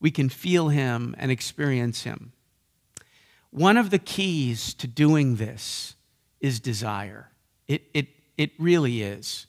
We 0.00 0.10
can 0.10 0.28
feel 0.28 0.70
Him 0.70 1.14
and 1.16 1.30
experience 1.30 2.02
Him. 2.02 2.32
One 3.50 3.76
of 3.76 3.90
the 3.90 4.00
keys 4.00 4.74
to 4.74 4.88
doing 4.88 5.36
this 5.36 5.94
is 6.40 6.58
desire. 6.58 7.30
It, 7.68 7.84
it, 7.94 8.08
it 8.36 8.50
really 8.58 9.02
is. 9.02 9.46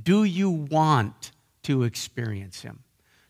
Do 0.00 0.22
you 0.22 0.50
want 0.50 1.32
to 1.64 1.82
experience 1.82 2.62
Him? 2.62 2.84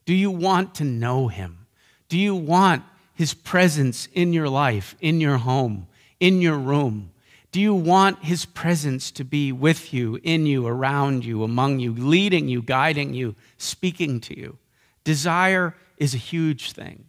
Do 0.04 0.14
you 0.14 0.30
want 0.30 0.74
to 0.76 0.84
know 0.84 1.28
Him? 1.28 1.66
Do 2.08 2.18
you 2.18 2.34
want 2.34 2.82
His 3.14 3.34
presence 3.34 4.08
in 4.12 4.32
your 4.32 4.48
life, 4.48 4.94
in 5.00 5.20
your 5.20 5.38
home, 5.38 5.86
in 6.20 6.40
your 6.40 6.58
room? 6.58 7.12
Do 7.52 7.60
you 7.60 7.74
want 7.74 8.24
His 8.24 8.44
presence 8.44 9.10
to 9.12 9.24
be 9.24 9.52
with 9.52 9.94
you, 9.94 10.18
in 10.22 10.46
you, 10.46 10.66
around 10.66 11.24
you, 11.24 11.42
among 11.42 11.78
you, 11.78 11.92
leading 11.94 12.48
you, 12.48 12.62
guiding 12.62 13.14
you, 13.14 13.36
speaking 13.56 14.20
to 14.22 14.38
you? 14.38 14.58
Desire 15.04 15.74
is 15.96 16.14
a 16.14 16.18
huge 16.18 16.72
thing. 16.72 17.06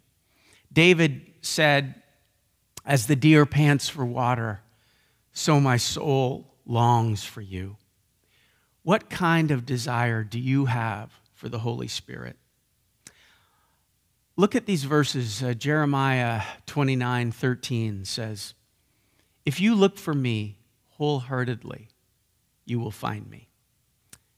David 0.72 1.22
said, 1.40 2.02
As 2.84 3.06
the 3.06 3.16
deer 3.16 3.46
pants 3.46 3.88
for 3.88 4.04
water, 4.04 4.60
so 5.32 5.60
my 5.60 5.76
soul 5.76 6.54
longs 6.64 7.24
for 7.24 7.40
you. 7.40 7.76
What 8.82 9.10
kind 9.10 9.50
of 9.50 9.66
desire 9.66 10.22
do 10.22 10.38
you 10.38 10.66
have 10.66 11.10
for 11.34 11.48
the 11.48 11.58
Holy 11.58 11.88
Spirit? 11.88 12.36
Look 14.36 14.54
at 14.54 14.66
these 14.66 14.84
verses. 14.84 15.42
Uh, 15.42 15.54
Jeremiah 15.54 16.42
29 16.66 17.32
13 17.32 18.04
says, 18.04 18.54
If 19.46 19.60
you 19.60 19.74
look 19.74 19.96
for 19.96 20.14
me 20.14 20.58
wholeheartedly, 20.96 21.88
you 22.66 22.78
will 22.78 22.90
find 22.90 23.30
me. 23.30 23.48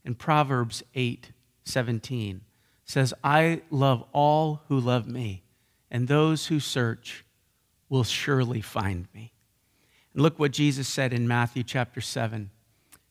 And 0.04 0.16
Proverbs 0.16 0.82
8 0.94 1.32
17 1.64 2.42
says, 2.84 3.12
I 3.22 3.62
love 3.70 4.04
all 4.12 4.62
who 4.68 4.78
love 4.78 5.06
me, 5.06 5.42
and 5.90 6.06
those 6.06 6.46
who 6.46 6.60
search 6.60 7.24
will 7.88 8.04
surely 8.04 8.60
find 8.60 9.08
me. 9.12 9.32
And 10.14 10.22
look 10.22 10.38
what 10.38 10.52
Jesus 10.52 10.88
said 10.88 11.12
in 11.12 11.26
Matthew 11.26 11.64
chapter 11.64 12.00
7 12.00 12.50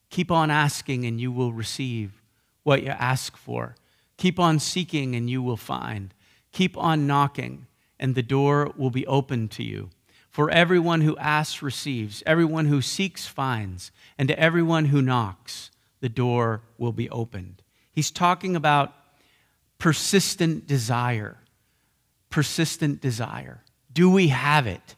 Keep 0.09 0.31
on 0.31 0.49
asking, 0.49 1.05
and 1.05 1.19
you 1.19 1.33
will 1.33 1.51
receive 1.51 2.21
what 2.63 2.81
you 2.81 2.89
ask 2.89 3.35
for. 3.35 3.75
Keep 4.15 4.39
on 4.39 4.57
seeking, 4.57 5.15
and 5.15 5.29
you 5.29 5.43
will 5.43 5.57
find. 5.57 6.13
Keep 6.57 6.75
on 6.75 7.05
knocking, 7.05 7.67
and 7.99 8.15
the 8.15 8.23
door 8.23 8.73
will 8.75 8.89
be 8.89 9.05
opened 9.05 9.51
to 9.51 9.63
you. 9.63 9.91
For 10.31 10.49
everyone 10.49 11.01
who 11.01 11.15
asks 11.17 11.61
receives, 11.61 12.23
everyone 12.25 12.65
who 12.65 12.81
seeks 12.81 13.27
finds, 13.27 13.91
and 14.17 14.27
to 14.27 14.39
everyone 14.39 14.85
who 14.85 14.99
knocks, 14.99 15.69
the 15.99 16.09
door 16.09 16.63
will 16.79 16.93
be 16.93 17.11
opened. 17.11 17.61
He's 17.91 18.09
talking 18.09 18.55
about 18.55 18.91
persistent 19.77 20.65
desire. 20.65 21.37
Persistent 22.31 23.01
desire. 23.01 23.63
Do 23.93 24.09
we 24.09 24.29
have 24.29 24.65
it? 24.65 24.95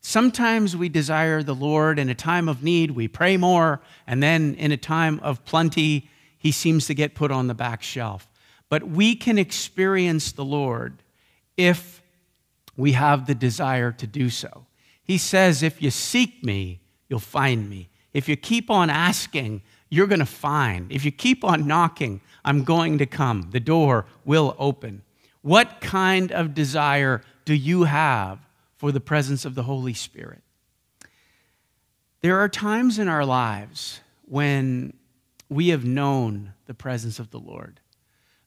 Sometimes 0.00 0.76
we 0.76 0.88
desire 0.88 1.40
the 1.44 1.54
Lord 1.54 2.00
in 2.00 2.08
a 2.08 2.16
time 2.16 2.48
of 2.48 2.64
need, 2.64 2.90
we 2.90 3.06
pray 3.06 3.36
more, 3.36 3.80
and 4.08 4.20
then 4.20 4.56
in 4.56 4.72
a 4.72 4.76
time 4.76 5.20
of 5.20 5.44
plenty, 5.44 6.10
he 6.36 6.50
seems 6.50 6.88
to 6.88 6.94
get 6.94 7.14
put 7.14 7.30
on 7.30 7.46
the 7.46 7.54
back 7.54 7.84
shelf. 7.84 8.26
But 8.68 8.84
we 8.84 9.14
can 9.14 9.38
experience 9.38 10.32
the 10.32 10.44
Lord 10.44 11.02
if 11.56 12.02
we 12.76 12.92
have 12.92 13.26
the 13.26 13.34
desire 13.34 13.92
to 13.92 14.06
do 14.06 14.28
so. 14.28 14.66
He 15.02 15.18
says, 15.18 15.62
If 15.62 15.80
you 15.80 15.90
seek 15.90 16.44
me, 16.44 16.80
you'll 17.08 17.20
find 17.20 17.70
me. 17.70 17.88
If 18.12 18.28
you 18.28 18.36
keep 18.36 18.70
on 18.70 18.90
asking, 18.90 19.62
you're 19.88 20.06
going 20.06 20.20
to 20.20 20.26
find. 20.26 20.90
If 20.90 21.04
you 21.04 21.12
keep 21.12 21.44
on 21.44 21.66
knocking, 21.66 22.20
I'm 22.44 22.64
going 22.64 22.98
to 22.98 23.06
come. 23.06 23.50
The 23.52 23.60
door 23.60 24.06
will 24.24 24.56
open. 24.58 25.02
What 25.42 25.80
kind 25.80 26.32
of 26.32 26.54
desire 26.54 27.22
do 27.44 27.54
you 27.54 27.84
have 27.84 28.40
for 28.76 28.90
the 28.90 29.00
presence 29.00 29.44
of 29.44 29.54
the 29.54 29.62
Holy 29.62 29.94
Spirit? 29.94 30.42
There 32.20 32.38
are 32.38 32.48
times 32.48 32.98
in 32.98 33.06
our 33.06 33.24
lives 33.24 34.00
when 34.24 34.94
we 35.48 35.68
have 35.68 35.84
known 35.84 36.54
the 36.66 36.74
presence 36.74 37.20
of 37.20 37.30
the 37.30 37.38
Lord. 37.38 37.78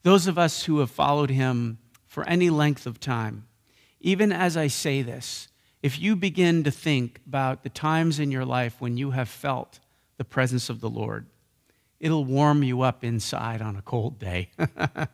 Those 0.04 0.28
of 0.28 0.38
us 0.38 0.64
who 0.64 0.80
have 0.80 0.92
followed 0.92 1.30
him 1.30 1.78
for 2.08 2.28
any 2.28 2.50
length 2.50 2.86
of 2.86 3.00
time, 3.00 3.48
even 4.00 4.32
as 4.32 4.56
I 4.56 4.68
say 4.68 5.02
this, 5.02 5.48
if 5.82 6.00
you 6.00 6.16
begin 6.16 6.64
to 6.64 6.72
think 6.72 7.22
about 7.26 7.64
the 7.64 7.70
times 7.70 8.20
in 8.20 8.32
your 8.32 8.46
life 8.46 8.76
when 8.80 8.98
you 8.98 9.12
have 9.12 9.30
felt 9.30 9.80
the 10.18 10.26
presence 10.26 10.70
of 10.70 10.82
the 10.82 10.90
Lord, 10.90 11.26
it'll 12.00 12.26
warm 12.26 12.64
you 12.64 12.82
up 12.82 13.04
inside 13.04 13.62
on 13.62 13.76
a 13.76 13.82
cold 13.82 14.20
day. 14.20 14.50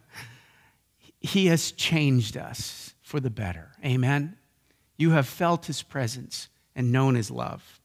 he 1.19 1.47
has 1.47 1.71
changed 1.71 2.37
us 2.37 2.93
for 3.01 3.19
the 3.19 3.29
better. 3.29 3.71
Amen? 3.83 4.37
You 4.97 5.11
have 5.11 5.27
felt 5.27 5.65
his 5.65 5.83
presence 5.83 6.49
and 6.75 6.91
known 6.91 7.15
his 7.15 7.29
love. 7.29 7.79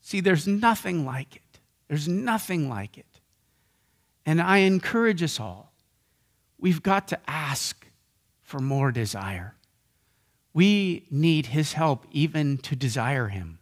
See, 0.00 0.20
there's 0.20 0.46
nothing 0.46 1.04
like 1.04 1.36
it. 1.36 1.60
There's 1.88 2.08
nothing 2.08 2.68
like 2.68 2.98
it. 2.98 3.11
And 4.24 4.40
I 4.40 4.58
encourage 4.58 5.22
us 5.22 5.40
all, 5.40 5.72
we've 6.58 6.82
got 6.82 7.08
to 7.08 7.18
ask 7.28 7.86
for 8.42 8.60
more 8.60 8.92
desire. 8.92 9.56
We 10.54 11.06
need 11.10 11.46
his 11.46 11.72
help 11.72 12.06
even 12.12 12.58
to 12.58 12.76
desire 12.76 13.28
him. 13.28 13.58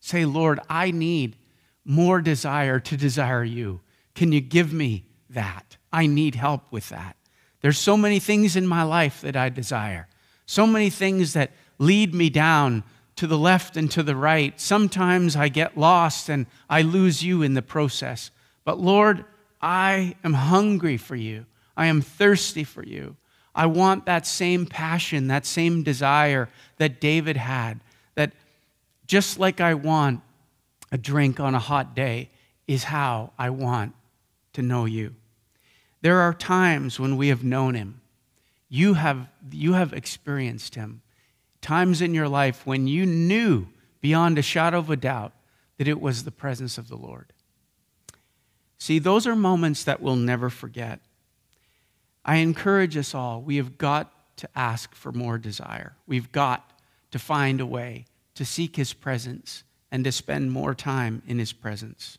Say, 0.00 0.24
Lord, 0.24 0.60
I 0.68 0.90
need 0.90 1.36
more 1.84 2.20
desire 2.20 2.80
to 2.80 2.96
desire 2.96 3.44
you. 3.44 3.80
Can 4.14 4.32
you 4.32 4.40
give 4.40 4.72
me 4.72 5.06
that? 5.30 5.76
I 5.92 6.06
need 6.06 6.34
help 6.34 6.70
with 6.72 6.88
that. 6.88 7.16
There's 7.60 7.78
so 7.78 7.96
many 7.96 8.18
things 8.18 8.56
in 8.56 8.66
my 8.66 8.82
life 8.82 9.20
that 9.20 9.36
I 9.36 9.48
desire, 9.48 10.08
so 10.46 10.66
many 10.66 10.90
things 10.90 11.32
that 11.34 11.52
lead 11.78 12.14
me 12.14 12.28
down 12.28 12.82
to 13.16 13.26
the 13.26 13.38
left 13.38 13.76
and 13.76 13.90
to 13.92 14.02
the 14.02 14.16
right. 14.16 14.60
Sometimes 14.60 15.36
I 15.36 15.48
get 15.48 15.78
lost 15.78 16.28
and 16.28 16.46
I 16.68 16.82
lose 16.82 17.22
you 17.22 17.42
in 17.42 17.54
the 17.54 17.62
process. 17.62 18.30
But 18.64 18.80
Lord, 18.80 19.24
I 19.62 20.16
am 20.24 20.34
hungry 20.34 20.96
for 20.96 21.14
you. 21.14 21.46
I 21.76 21.86
am 21.86 22.00
thirsty 22.00 22.64
for 22.64 22.84
you. 22.84 23.16
I 23.54 23.66
want 23.66 24.06
that 24.06 24.26
same 24.26 24.66
passion, 24.66 25.28
that 25.28 25.46
same 25.46 25.82
desire 25.82 26.48
that 26.78 27.00
David 27.00 27.36
had, 27.36 27.80
that 28.14 28.32
just 29.06 29.38
like 29.38 29.60
I 29.60 29.74
want 29.74 30.20
a 30.90 30.98
drink 30.98 31.38
on 31.38 31.54
a 31.54 31.58
hot 31.58 31.94
day, 31.94 32.30
is 32.66 32.84
how 32.84 33.32
I 33.38 33.50
want 33.50 33.94
to 34.54 34.62
know 34.62 34.84
you. 34.84 35.14
There 36.00 36.20
are 36.20 36.34
times 36.34 36.98
when 36.98 37.16
we 37.16 37.28
have 37.28 37.44
known 37.44 37.74
him. 37.74 38.00
You 38.68 38.94
have, 38.94 39.28
you 39.50 39.74
have 39.74 39.92
experienced 39.92 40.74
him. 40.74 41.02
Times 41.60 42.02
in 42.02 42.14
your 42.14 42.28
life 42.28 42.66
when 42.66 42.88
you 42.88 43.06
knew 43.06 43.66
beyond 44.00 44.38
a 44.38 44.42
shadow 44.42 44.78
of 44.78 44.90
a 44.90 44.96
doubt 44.96 45.32
that 45.78 45.86
it 45.86 46.00
was 46.00 46.24
the 46.24 46.30
presence 46.30 46.78
of 46.78 46.88
the 46.88 46.96
Lord. 46.96 47.32
See, 48.82 48.98
those 48.98 49.28
are 49.28 49.36
moments 49.36 49.84
that 49.84 50.00
we'll 50.00 50.16
never 50.16 50.50
forget. 50.50 50.98
I 52.24 52.38
encourage 52.38 52.96
us 52.96 53.14
all, 53.14 53.40
we 53.40 53.54
have 53.54 53.78
got 53.78 54.10
to 54.38 54.48
ask 54.56 54.92
for 54.96 55.12
more 55.12 55.38
desire. 55.38 55.94
We've 56.08 56.32
got 56.32 56.68
to 57.12 57.20
find 57.20 57.60
a 57.60 57.64
way 57.64 58.06
to 58.34 58.44
seek 58.44 58.74
his 58.74 58.92
presence 58.92 59.62
and 59.92 60.02
to 60.02 60.10
spend 60.10 60.50
more 60.50 60.74
time 60.74 61.22
in 61.28 61.38
his 61.38 61.52
presence. 61.52 62.18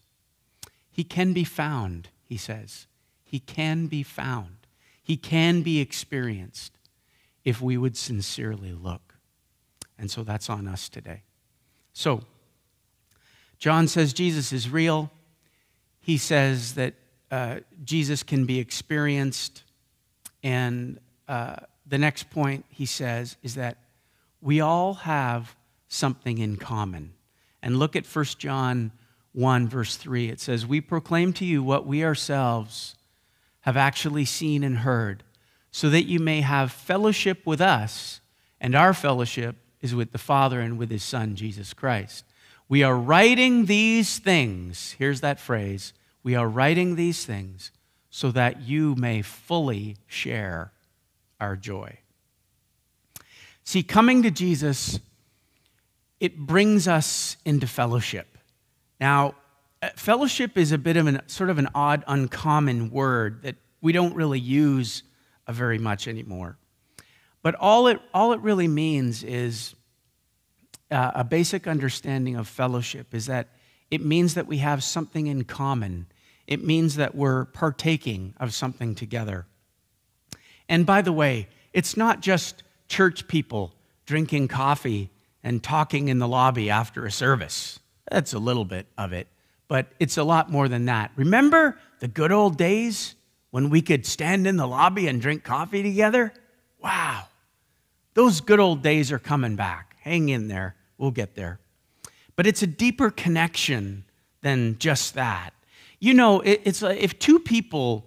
He 0.89 1.03
can 1.03 1.33
be 1.33 1.43
found, 1.43 2.07
he 2.23 2.37
says. 2.37 2.87
He 3.25 3.39
can 3.39 3.87
be 3.87 4.01
found. 4.01 4.55
He 5.03 5.17
can 5.17 5.63
be 5.63 5.81
experienced 5.81 6.77
if 7.43 7.61
we 7.61 7.75
would 7.75 7.97
sincerely 7.97 8.71
look. 8.71 9.15
And 9.99 10.09
so 10.09 10.23
that's 10.23 10.49
on 10.49 10.69
us 10.69 10.87
today. 10.87 11.23
So, 11.91 12.21
John 13.59 13.89
says 13.89 14.13
Jesus 14.13 14.53
is 14.53 14.69
real. 14.69 15.11
He 16.03 16.17
says 16.17 16.75
that 16.75 16.93
uh, 17.31 17.61
Jesus 17.83 18.21
can 18.21 18.45
be 18.45 18.59
experienced 18.59 19.63
and 20.43 20.99
uh, 21.27 21.55
the 21.87 21.97
next 21.97 22.29
point 22.29 22.65
he 22.69 22.85
says 22.85 23.37
is 23.41 23.55
that 23.55 23.77
we 24.41 24.59
all 24.59 24.93
have 24.93 25.55
something 25.87 26.37
in 26.37 26.57
common. 26.57 27.13
And 27.61 27.79
look 27.79 27.95
at 27.95 28.05
1 28.05 28.25
John 28.37 28.91
1, 29.31 29.67
verse 29.69 29.95
3. 29.95 30.29
It 30.29 30.41
says, 30.41 30.65
We 30.65 30.81
proclaim 30.81 31.31
to 31.33 31.45
you 31.45 31.63
what 31.63 31.87
we 31.87 32.03
ourselves 32.03 32.95
have 33.61 33.77
actually 33.77 34.25
seen 34.25 34.63
and 34.63 34.79
heard, 34.79 35.23
so 35.71 35.89
that 35.89 36.03
you 36.03 36.19
may 36.19 36.41
have 36.41 36.71
fellowship 36.71 37.45
with 37.45 37.61
us, 37.61 38.19
and 38.59 38.75
our 38.75 38.93
fellowship 38.93 39.55
is 39.81 39.95
with 39.95 40.11
the 40.11 40.17
Father 40.17 40.59
and 40.59 40.77
with 40.77 40.91
his 40.91 41.03
Son, 41.03 41.35
Jesus 41.35 41.73
Christ. 41.73 42.25
We 42.69 42.83
are 42.83 42.95
writing 42.95 43.65
these 43.65 44.19
things. 44.19 44.95
Here's 44.97 45.21
that 45.21 45.39
phrase. 45.39 45.93
We 46.23 46.35
are 46.35 46.47
writing 46.47 46.95
these 46.95 47.25
things 47.25 47.71
so 48.09 48.31
that 48.31 48.61
you 48.61 48.95
may 48.95 49.21
fully 49.21 49.97
share 50.07 50.71
our 51.39 51.55
joy. 51.55 51.97
See, 53.63 53.83
coming 53.83 54.23
to 54.23 54.31
Jesus, 54.31 54.99
it 56.19 56.37
brings 56.37 56.87
us 56.87 57.37
into 57.45 57.67
fellowship. 57.67 58.37
Now, 58.99 59.35
uh, 59.81 59.89
fellowship 59.95 60.57
is 60.57 60.71
a 60.71 60.77
bit 60.77 60.95
of 60.95 61.07
an 61.07 61.21
sort 61.27 61.49
of 61.49 61.57
an 61.57 61.67
odd, 61.75 62.03
uncommon 62.07 62.89
word 62.89 63.41
that 63.43 63.55
we 63.81 63.91
don't 63.91 64.15
really 64.15 64.39
use 64.39 65.03
very 65.49 65.77
much 65.77 66.07
anymore. 66.07 66.57
But 67.41 67.55
all 67.55 67.87
it, 67.87 67.99
all 68.13 68.31
it 68.31 68.39
really 68.39 68.69
means 68.69 69.23
is 69.23 69.75
uh, 70.93 71.11
a 71.15 71.23
basic 71.23 71.67
understanding 71.67 72.35
of 72.35 72.47
fellowship 72.47 73.13
is 73.13 73.25
that 73.25 73.49
it 73.91 74.03
means 74.03 74.35
that 74.35 74.47
we 74.47 74.59
have 74.59 74.83
something 74.83 75.27
in 75.27 75.43
common 75.43 76.05
it 76.47 76.63
means 76.63 76.95
that 76.95 77.15
we're 77.15 77.45
partaking 77.45 78.33
of 78.37 78.53
something 78.53 78.95
together. 78.95 79.45
And 80.67 80.85
by 80.85 81.01
the 81.01 81.13
way, 81.13 81.47
it's 81.71 81.95
not 81.95 82.21
just 82.21 82.63
church 82.87 83.27
people 83.27 83.73
drinking 84.05 84.49
coffee 84.49 85.09
and 85.43 85.63
talking 85.63 86.09
in 86.09 86.19
the 86.19 86.27
lobby 86.27 86.69
after 86.69 87.05
a 87.05 87.11
service. 87.11 87.79
That's 88.11 88.33
a 88.33 88.39
little 88.39 88.65
bit 88.65 88.87
of 88.97 89.13
it, 89.13 89.27
but 89.67 89.87
it's 89.99 90.17
a 90.17 90.23
lot 90.23 90.51
more 90.51 90.67
than 90.67 90.85
that. 90.85 91.11
Remember 91.15 91.77
the 91.99 92.07
good 92.07 92.31
old 92.31 92.57
days 92.57 93.15
when 93.51 93.69
we 93.69 93.81
could 93.81 94.05
stand 94.05 94.45
in 94.45 94.57
the 94.57 94.67
lobby 94.67 95.07
and 95.07 95.21
drink 95.21 95.43
coffee 95.43 95.83
together? 95.83 96.33
Wow. 96.81 97.27
Those 98.13 98.41
good 98.41 98.59
old 98.59 98.83
days 98.83 99.11
are 99.11 99.19
coming 99.19 99.55
back. 99.55 99.95
Hang 100.01 100.29
in 100.29 100.47
there. 100.49 100.75
We'll 101.03 101.11
get 101.11 101.35
there. 101.35 101.59
But 102.35 102.47
it's 102.47 102.63
a 102.63 102.67
deeper 102.67 103.11
connection 103.11 104.05
than 104.41 104.77
just 104.79 105.13
that 105.15 105.53
you 106.03 106.13
know, 106.13 106.41
it, 106.41 106.59
it's 106.65 106.81
like 106.81 106.99
if 106.99 107.17
two 107.17 107.39
people 107.39 108.03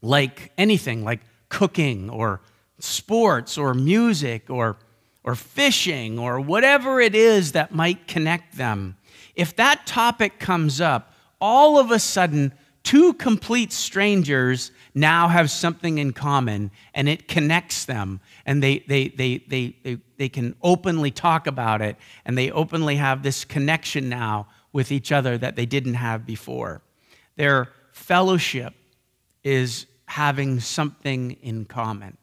like 0.00 0.52
anything, 0.56 1.02
like 1.02 1.18
cooking 1.48 2.08
or 2.08 2.40
sports 2.78 3.58
or 3.58 3.74
music 3.74 4.48
or, 4.48 4.76
or 5.24 5.34
fishing 5.34 6.20
or 6.20 6.38
whatever 6.38 7.00
it 7.00 7.16
is 7.16 7.50
that 7.50 7.74
might 7.74 8.06
connect 8.06 8.56
them, 8.56 8.96
if 9.34 9.56
that 9.56 9.86
topic 9.86 10.38
comes 10.38 10.80
up, 10.80 11.14
all 11.40 11.80
of 11.80 11.90
a 11.90 11.98
sudden, 11.98 12.52
two 12.86 13.12
complete 13.14 13.72
strangers 13.72 14.70
now 14.94 15.26
have 15.26 15.50
something 15.50 15.98
in 15.98 16.12
common 16.12 16.70
and 16.94 17.08
it 17.08 17.26
connects 17.26 17.84
them 17.84 18.20
and 18.46 18.62
they, 18.62 18.78
they, 18.86 19.08
they, 19.08 19.38
they, 19.48 19.76
they, 19.82 19.98
they 20.18 20.28
can 20.28 20.54
openly 20.62 21.10
talk 21.10 21.48
about 21.48 21.82
it 21.82 21.96
and 22.24 22.38
they 22.38 22.48
openly 22.52 22.94
have 22.94 23.24
this 23.24 23.44
connection 23.44 24.08
now 24.08 24.46
with 24.72 24.92
each 24.92 25.10
other 25.10 25.36
that 25.36 25.56
they 25.56 25.66
didn't 25.66 25.94
have 25.94 26.24
before. 26.24 26.80
Their 27.34 27.72
fellowship 27.90 28.72
is 29.42 29.86
having 30.06 30.60
something 30.60 31.32
in 31.42 31.64
common. 31.64 32.16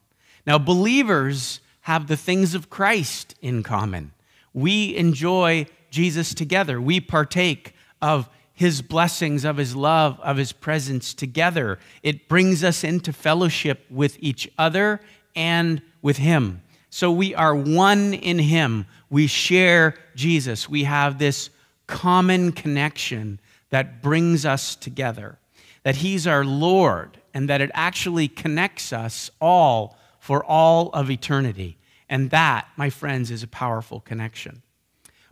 Now, 0.48 0.60
believers 0.60 1.60
have 1.82 2.08
the 2.08 2.16
things 2.16 2.56
of 2.56 2.70
Christ 2.70 3.36
in 3.42 3.64
common. 3.64 4.14
We 4.54 4.96
enjoy 4.96 5.66
Jesus 5.92 6.34
together. 6.34 6.80
We 6.80 7.02
partake 7.02 7.76
of 8.02 8.30
his 8.64 8.82
blessings, 8.82 9.44
of 9.44 9.58
his 9.58 9.76
love, 9.76 10.18
of 10.22 10.38
his 10.38 10.54
presence 10.54 11.14
together. 11.14 11.78
It 12.02 12.30
brings 12.30 12.64
us 12.64 12.82
into 12.82 13.12
fellowship 13.12 13.86
with 13.90 14.16
each 14.22 14.50
other 14.58 15.02
and 15.36 15.82
with 16.02 16.16
him. 16.16 16.62
So 16.90 17.12
we 17.12 17.36
are 17.36 17.54
one 17.54 18.14
in 18.14 18.40
him. 18.40 18.86
We 19.10 19.28
share 19.28 19.96
Jesus. 20.16 20.70
We 20.70 20.86
have 20.86 21.20
this 21.20 21.50
common 21.88 22.54
connection 22.54 23.42
that 23.70 24.02
brings 24.02 24.46
us 24.46 24.78
together, 24.78 25.40
that 25.84 25.98
he's 25.98 26.26
our 26.26 26.46
Lord, 26.46 27.20
and 27.34 27.50
that 27.50 27.60
it 27.60 27.72
actually 27.74 28.30
connects 28.30 28.94
us 28.94 29.30
all 29.42 29.98
for 30.20 30.42
all 30.46 30.90
of 30.92 31.12
eternity. 31.12 31.76
And 32.08 32.30
that, 32.30 32.70
my 32.78 32.90
friends, 32.90 33.30
is 33.30 33.44
a 33.44 33.48
powerful 33.48 34.00
connection. 34.00 34.62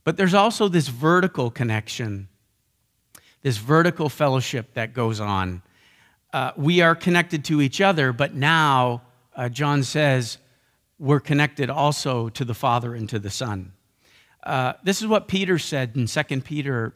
But 0.04 0.18
there's 0.18 0.34
also 0.34 0.68
this 0.68 0.90
vertical 0.90 1.50
connection 1.50 2.28
this 3.42 3.58
vertical 3.58 4.10
fellowship 4.10 4.74
that 4.74 4.94
goes 4.94 5.20
on. 5.20 5.62
Uh, 6.34 6.52
we 6.56 6.82
are 6.82 6.96
connected 6.96 7.44
to 7.46 7.62
each 7.62 7.82
other, 7.82 8.14
but 8.14 8.34
now, 8.34 9.02
uh, 9.36 9.50
John 9.50 9.84
says, 9.84 10.38
we're 11.00 11.20
connected 11.20 11.70
also 11.70 12.30
to 12.30 12.46
the 12.46 12.54
Father 12.54 12.94
and 12.94 13.10
to 13.10 13.20
the 13.20 13.30
Son. 13.30 13.74
Uh, 14.44 14.74
this 14.84 15.02
is 15.02 15.08
what 15.08 15.28
Peter 15.28 15.58
said 15.58 15.96
in 15.96 16.06
2 16.06 16.42
Peter 16.42 16.94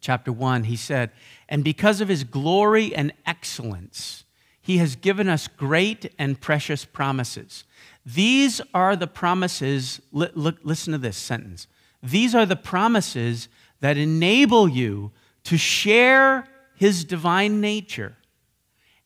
chapter 0.00 0.32
1. 0.32 0.64
He 0.64 0.76
said, 0.76 1.10
And 1.48 1.64
because 1.64 2.00
of 2.00 2.08
his 2.08 2.24
glory 2.24 2.94
and 2.94 3.12
excellence, 3.26 4.24
he 4.60 4.78
has 4.78 4.96
given 4.96 5.28
us 5.28 5.48
great 5.48 6.12
and 6.18 6.40
precious 6.40 6.84
promises. 6.84 7.64
These 8.04 8.60
are 8.72 8.96
the 8.96 9.06
promises, 9.06 10.00
li- 10.12 10.30
listen 10.34 10.92
to 10.92 10.98
this 10.98 11.16
sentence. 11.16 11.66
These 12.02 12.34
are 12.34 12.46
the 12.46 12.56
promises 12.56 13.48
that 13.80 13.96
enable 13.96 14.68
you 14.68 15.12
to 15.48 15.56
share 15.56 16.44
his 16.74 17.04
divine 17.04 17.58
nature 17.58 18.14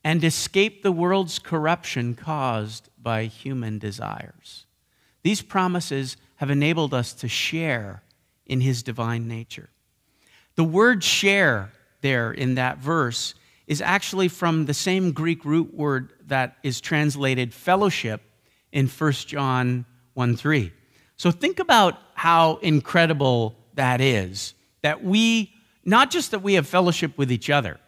and 0.03 0.25
escape 0.25 0.83
the 0.83 0.91
world's 0.91 1.39
corruption 1.39 2.17
caused 2.17 2.89
by 3.01 3.27
human 3.27 3.79
desires. 3.79 4.67
These 5.23 5.41
promises 5.41 6.17
have 6.37 6.51
enabled 6.51 6.95
us 6.95 7.13
to 7.13 7.29
share 7.29 8.03
in 8.45 8.61
his 8.61 8.83
divine 8.83 9.29
nature. 9.29 9.71
The 10.57 10.65
word 10.65 11.05
share 11.05 11.71
there 12.01 12.33
in 12.33 12.57
that 12.57 12.79
verse 12.79 13.35
is 13.69 13.81
actually 13.81 14.27
from 14.27 14.67
the 14.67 14.75
same 14.75 15.13
Greek 15.13 15.45
root 15.45 15.73
word 15.73 16.13
that 16.27 16.57
is 16.65 16.81
translated 16.81 17.55
fellowship 17.55 18.21
in 18.73 18.89
1 18.89 19.13
John 19.13 19.85
1 20.15 20.37
3. 20.37 20.73
So 21.17 21.31
think 21.31 21.61
about 21.61 22.01
how 22.15 22.57
incredible 22.57 23.55
that 23.75 24.01
is 24.01 24.55
that 24.83 25.05
we 25.05 25.52
not 25.85 26.11
just 26.11 26.31
that 26.31 26.43
we 26.43 26.55
have 26.55 26.67
fellowship 26.67 27.17
with 27.17 27.31
each 27.33 27.51
other, 27.51 27.79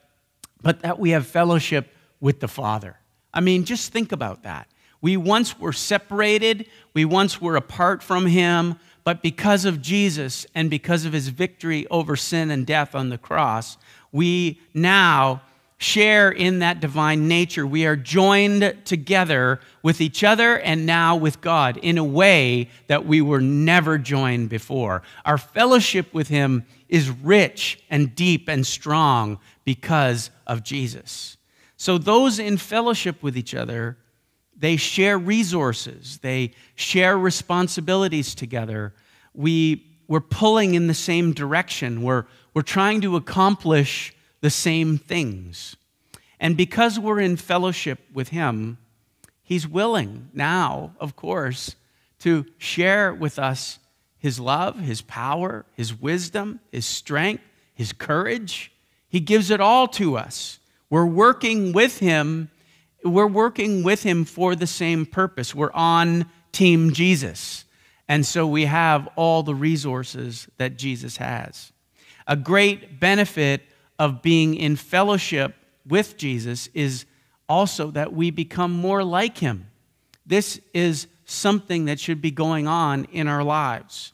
but 0.63 0.81
that 0.81 0.99
we 0.99 1.11
have 1.11 1.27
fellowship 1.27 1.95
with 2.21 2.41
the 2.41 2.49
Father. 2.49 2.97
I 3.33 3.41
mean, 3.41 3.65
just 3.65 3.93
think 3.93 4.13
about 4.13 4.45
that. 4.45 4.69
We 5.01 5.17
once 5.17 5.59
were 5.59 5.73
separated, 5.73 6.67
we 6.95 7.05
once 7.05 7.41
were 7.41 7.57
apart 7.57 8.03
from 8.03 8.27
Him, 8.27 8.77
but 9.05 9.23
because 9.23 9.67
of 9.67 9.83
Jesus 9.83 10.47
and 10.55 10.71
because 10.71 11.05
of 11.05 11.13
His 11.13 11.29
victory 11.29 11.87
over 11.89 12.17
sin 12.17 12.51
and 12.51 12.67
death 12.67 12.95
on 12.95 13.11
the 13.11 13.19
cross, 13.19 13.77
we 14.13 14.61
now 14.73 15.43
share 15.77 16.31
in 16.31 16.61
that 16.61 16.81
divine 16.81 17.29
nature. 17.29 17.67
We 17.67 17.85
are 17.85 17.97
joined 17.97 18.79
together 18.85 19.61
with 19.83 20.01
each 20.01 20.25
other 20.25 20.59
and 20.59 20.87
now 20.87 21.17
with 21.17 21.41
God 21.41 21.77
in 21.77 21.99
a 21.99 22.05
way 22.05 22.71
that 22.87 23.05
we 23.05 23.21
were 23.21 23.41
never 23.41 23.99
joined 23.99 24.49
before. 24.49 25.03
Our 25.27 25.37
fellowship 25.37 26.15
with 26.15 26.29
Him 26.29 26.65
is 26.95 27.11
rich 27.11 27.83
and 27.91 28.15
deep 28.15 28.47
and 28.47 28.65
strong 28.65 29.41
because 29.65 30.31
of 30.47 30.63
Jesus. 30.63 31.37
So, 31.77 31.99
those 31.99 32.39
in 32.39 32.57
fellowship 32.57 33.21
with 33.21 33.37
each 33.37 33.53
other, 33.53 33.99
they 34.57 34.77
share 34.77 35.19
resources, 35.19 36.21
they 36.23 36.53
share 36.77 37.19
responsibilities 37.19 38.33
together. 38.33 38.95
We, 39.35 39.85
we're 40.07 40.21
pulling 40.21 40.75
in 40.75 40.87
the 40.87 40.95
same 40.95 41.33
direction, 41.33 42.01
we're, 42.03 42.27
we're 42.55 42.63
trying 42.63 43.01
to 43.01 43.17
accomplish 43.17 44.15
the 44.41 44.51
same 44.51 44.97
things. 44.97 45.75
And 46.39 46.57
because 46.57 46.97
we're 46.97 47.19
in 47.19 47.37
fellowship 47.37 47.99
with 48.13 48.29
Him, 48.29 48.79
He's 49.43 49.67
willing 49.67 50.29
now, 50.33 50.95
of 51.01 51.17
course, 51.17 51.75
to 52.21 52.47
share 52.57 53.13
with 53.13 53.37
us 53.37 53.81
His 54.25 54.41
love, 54.41 54.79
His 54.79 55.03
power, 55.03 55.67
His 55.75 56.01
wisdom, 56.01 56.59
His 56.73 56.87
strength, 56.87 57.43
His 57.75 57.93
courage. 57.93 58.73
He 59.07 59.21
gives 59.21 59.51
it 59.51 59.61
all 59.61 59.87
to 59.89 60.17
us. 60.17 60.61
We're 60.89 61.05
working 61.05 61.75
with 61.75 61.99
Him. 61.99 62.51
We're 63.05 63.27
working 63.27 63.83
with 63.83 64.03
Him 64.03 64.25
for 64.25 64.57
the 64.57 64.67
same 64.67 65.05
purpose. 65.05 65.55
We're 65.55 65.75
on 65.75 66.25
Team 66.53 66.95
Jesus. 66.95 67.67
And 68.09 68.25
so 68.25 68.47
we 68.47 68.65
have 68.65 69.11
all 69.15 69.43
the 69.43 69.55
resources 69.55 70.49
that 70.57 70.79
Jesus 70.79 71.19
has. 71.19 71.71
A 72.27 72.35
great 72.35 72.99
benefit 72.99 73.61
of 73.99 74.23
being 74.23 74.55
in 74.55 74.77
fellowship 74.77 75.55
with 75.87 76.17
Jesus 76.17 76.71
is 76.73 77.05
also 77.47 77.91
that 77.91 78.15
we 78.15 78.31
become 78.31 78.73
more 78.73 79.05
like 79.05 79.37
him. 79.37 79.67
This 80.25 80.63
is 80.73 81.09
something 81.27 81.85
that 81.85 82.01
should 82.01 82.23
be 82.23 82.31
going 82.31 82.67
on 82.67 83.05
in 83.13 83.29
our 83.29 83.45
lives. 83.45 84.14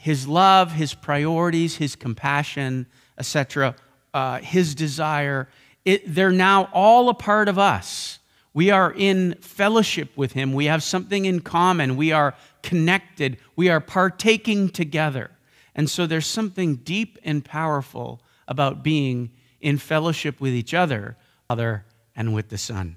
His 0.00 0.26
love, 0.26 0.72
his 0.72 0.94
priorities, 0.94 1.76
his 1.76 1.94
compassion, 1.94 2.86
etc., 3.18 3.76
uh, 4.14 4.38
his 4.38 4.74
desire, 4.74 5.46
it, 5.84 6.02
they're 6.06 6.32
now 6.32 6.70
all 6.72 7.10
a 7.10 7.14
part 7.14 7.48
of 7.48 7.58
us. 7.58 8.18
We 8.54 8.70
are 8.70 8.92
in 8.96 9.34
fellowship 9.42 10.16
with 10.16 10.32
him. 10.32 10.54
We 10.54 10.64
have 10.64 10.82
something 10.82 11.26
in 11.26 11.40
common. 11.40 11.98
We 11.98 12.12
are 12.12 12.34
connected. 12.62 13.36
We 13.56 13.68
are 13.68 13.78
partaking 13.78 14.70
together. 14.70 15.32
And 15.74 15.88
so 15.88 16.06
there's 16.06 16.26
something 16.26 16.76
deep 16.76 17.18
and 17.22 17.44
powerful 17.44 18.22
about 18.48 18.82
being 18.82 19.32
in 19.60 19.76
fellowship 19.76 20.40
with 20.40 20.54
each 20.54 20.72
other, 20.72 21.18
Father, 21.46 21.84
and 22.16 22.32
with 22.32 22.48
the 22.48 22.56
Son. 22.56 22.96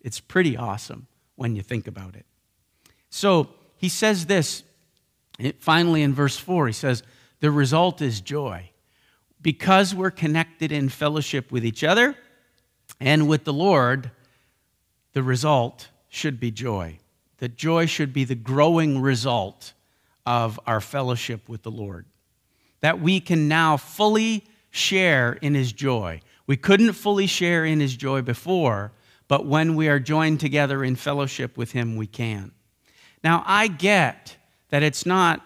It's 0.00 0.20
pretty 0.20 0.56
awesome 0.56 1.08
when 1.34 1.56
you 1.56 1.62
think 1.62 1.88
about 1.88 2.14
it. 2.14 2.26
So 3.10 3.50
he 3.76 3.88
says 3.88 4.26
this 4.26 4.62
finally 5.58 6.02
in 6.02 6.14
verse 6.14 6.36
4 6.36 6.68
he 6.68 6.72
says, 6.72 7.02
The 7.40 7.50
result 7.50 8.00
is 8.00 8.20
joy. 8.20 8.70
Because 9.40 9.94
we're 9.94 10.10
connected 10.10 10.72
in 10.72 10.88
fellowship 10.88 11.52
with 11.52 11.66
each 11.66 11.84
other 11.84 12.16
and 13.00 13.28
with 13.28 13.44
the 13.44 13.52
Lord, 13.52 14.10
the 15.12 15.22
result 15.22 15.90
should 16.08 16.40
be 16.40 16.50
joy. 16.50 16.98
The 17.38 17.48
joy 17.48 17.86
should 17.86 18.12
be 18.12 18.24
the 18.24 18.34
growing 18.34 19.00
result 19.00 19.74
of 20.24 20.58
our 20.66 20.80
fellowship 20.80 21.48
with 21.48 21.62
the 21.62 21.70
Lord. 21.70 22.06
That 22.80 23.00
we 23.00 23.20
can 23.20 23.48
now 23.48 23.76
fully 23.76 24.46
share 24.70 25.34
in 25.34 25.54
his 25.54 25.72
joy. 25.72 26.20
We 26.46 26.56
couldn't 26.56 26.92
fully 26.92 27.26
share 27.26 27.64
in 27.64 27.80
his 27.80 27.96
joy 27.96 28.22
before, 28.22 28.92
but 29.28 29.46
when 29.46 29.74
we 29.74 29.88
are 29.88 30.00
joined 30.00 30.40
together 30.40 30.84
in 30.84 30.96
fellowship 30.96 31.56
with 31.56 31.72
him, 31.72 31.96
we 31.96 32.06
can. 32.06 32.52
Now, 33.22 33.42
I 33.46 33.68
get 33.68 34.36
that 34.74 34.82
it's 34.82 35.06
not, 35.06 35.40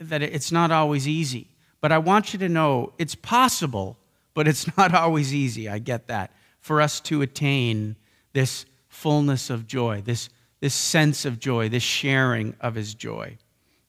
that 0.00 0.22
it's 0.22 0.50
not 0.50 0.70
always 0.70 1.06
easy, 1.06 1.48
but 1.82 1.92
I 1.92 1.98
want 1.98 2.32
you 2.32 2.38
to 2.38 2.48
know 2.48 2.94
it's 2.96 3.14
possible, 3.14 3.98
but 4.32 4.48
it's 4.48 4.74
not 4.78 4.94
always 4.94 5.34
easy. 5.34 5.68
I 5.68 5.78
get 5.78 6.06
that. 6.06 6.32
For 6.62 6.80
us 6.80 6.98
to 7.00 7.20
attain 7.20 7.96
this 8.32 8.64
fullness 8.88 9.50
of 9.50 9.66
joy, 9.66 10.00
this, 10.00 10.30
this 10.60 10.72
sense 10.72 11.26
of 11.26 11.38
joy, 11.38 11.68
this 11.68 11.82
sharing 11.82 12.56
of 12.58 12.74
his 12.74 12.94
joy. 12.94 13.36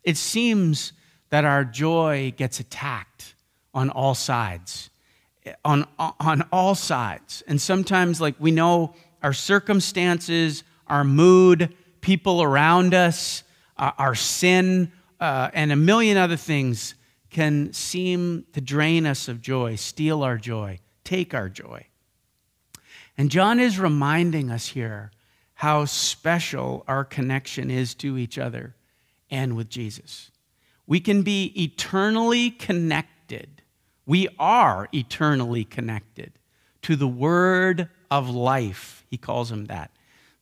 It 0.04 0.18
seems 0.18 0.92
that 1.30 1.46
our 1.46 1.64
joy 1.64 2.34
gets 2.36 2.60
attacked 2.60 3.34
on 3.74 3.90
all 3.90 4.14
sides. 4.14 4.90
On, 5.64 5.88
on 5.98 6.42
all 6.52 6.76
sides. 6.76 7.46
And 7.48 7.62
sometimes, 7.62 8.20
like, 8.20 8.36
we 8.40 8.52
know 8.52 8.94
our 9.24 9.32
circumstances, 9.32 10.66
our 10.88 11.06
mood, 11.06 11.74
people 12.02 12.44
around 12.44 12.94
us, 12.94 13.45
uh, 13.78 13.92
our 13.98 14.16
sin, 14.16 14.92
uh, 15.20 15.50
and 15.54 15.72
a 15.72 15.76
million 15.76 16.18
other 16.18 16.36
things 16.36 16.96
can 17.30 17.74
seem 17.74 18.46
to 18.54 18.62
drain 18.62 19.06
us 19.06 19.28
of 19.28 19.42
joy, 19.42 19.76
steal 19.76 20.24
our 20.24 20.38
joy, 20.38 20.80
take 21.04 21.34
our 21.34 21.50
joy. 21.50 21.86
And 23.18 23.30
John 23.30 23.60
is 23.60 23.80
reminding 23.80 24.52
us 24.52 24.68
here 24.68 25.12
how 25.56 25.86
special 25.86 26.84
our 26.88 27.04
connection 27.06 27.72
is 27.72 27.96
to 27.96 28.18
each 28.18 28.38
other 28.38 28.76
and 29.30 29.56
with 29.56 29.70
Jesus. 29.70 30.32
We 30.88 31.00
can 31.00 31.24
be 31.24 31.52
eternally 31.56 32.52
connected 32.52 33.56
we 34.06 34.28
are 34.38 34.88
eternally 34.94 35.64
connected 35.64 36.34
to 36.84 36.96
the 36.96 37.08
word 37.08 37.90
of 38.12 38.30
life. 38.30 39.06
He 39.10 39.18
calls 39.18 39.52
him 39.52 39.66
that. 39.66 39.92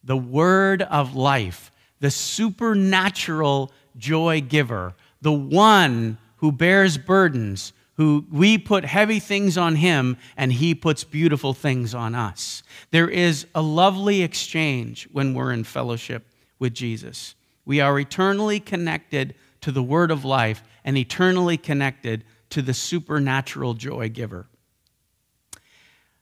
The 0.04 0.18
word 0.18 0.82
of 0.82 1.16
life 1.16 1.72
the 2.04 2.12
supernatural 2.12 3.72
joy 3.96 4.42
giver, 4.42 4.94
the 5.22 5.32
one 5.32 6.18
who 6.36 6.52
bears 6.52 6.98
burdens, 6.98 7.72
who 7.94 8.26
we 8.30 8.58
put 8.58 8.84
heavy 8.84 9.22
things 9.22 9.58
on 9.58 9.78
him 9.78 10.18
and 10.36 10.52
he 10.52 10.76
puts 10.76 11.06
beautiful 11.06 11.54
things 11.54 11.96
on 11.96 12.14
us. 12.14 12.62
There 12.92 13.08
is 13.08 13.48
a 13.56 13.62
lovely 13.62 14.22
exchange 14.22 15.08
when 15.14 15.34
we're 15.34 15.54
in 15.54 15.64
fellowship 15.64 16.28
with 16.60 16.74
Jesus. 16.74 17.36
We 17.64 17.80
are 17.80 17.98
eternally 17.98 18.60
connected 18.60 19.34
to 19.62 19.72
the 19.72 19.82
word 19.82 20.12
of 20.12 20.26
life 20.26 20.62
and 20.84 20.98
eternally 20.98 21.56
connected 21.56 22.26
to 22.50 22.62
the 22.62 22.74
supernatural 22.74 23.76
joy 23.76 24.10
giver. 24.10 24.48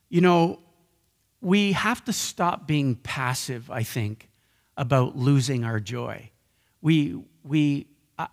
You 0.10 0.22
know, 0.22 0.60
we 1.42 1.72
have 1.72 2.06
to 2.06 2.14
stop 2.14 2.68
being 2.68 2.98
passive, 2.98 3.72
I 3.72 3.82
think, 3.82 4.28
about 4.82 5.16
losing 5.16 5.64
our 5.64 5.80
joy. 5.80 6.32
We, 6.82 7.24
we, 7.44 7.86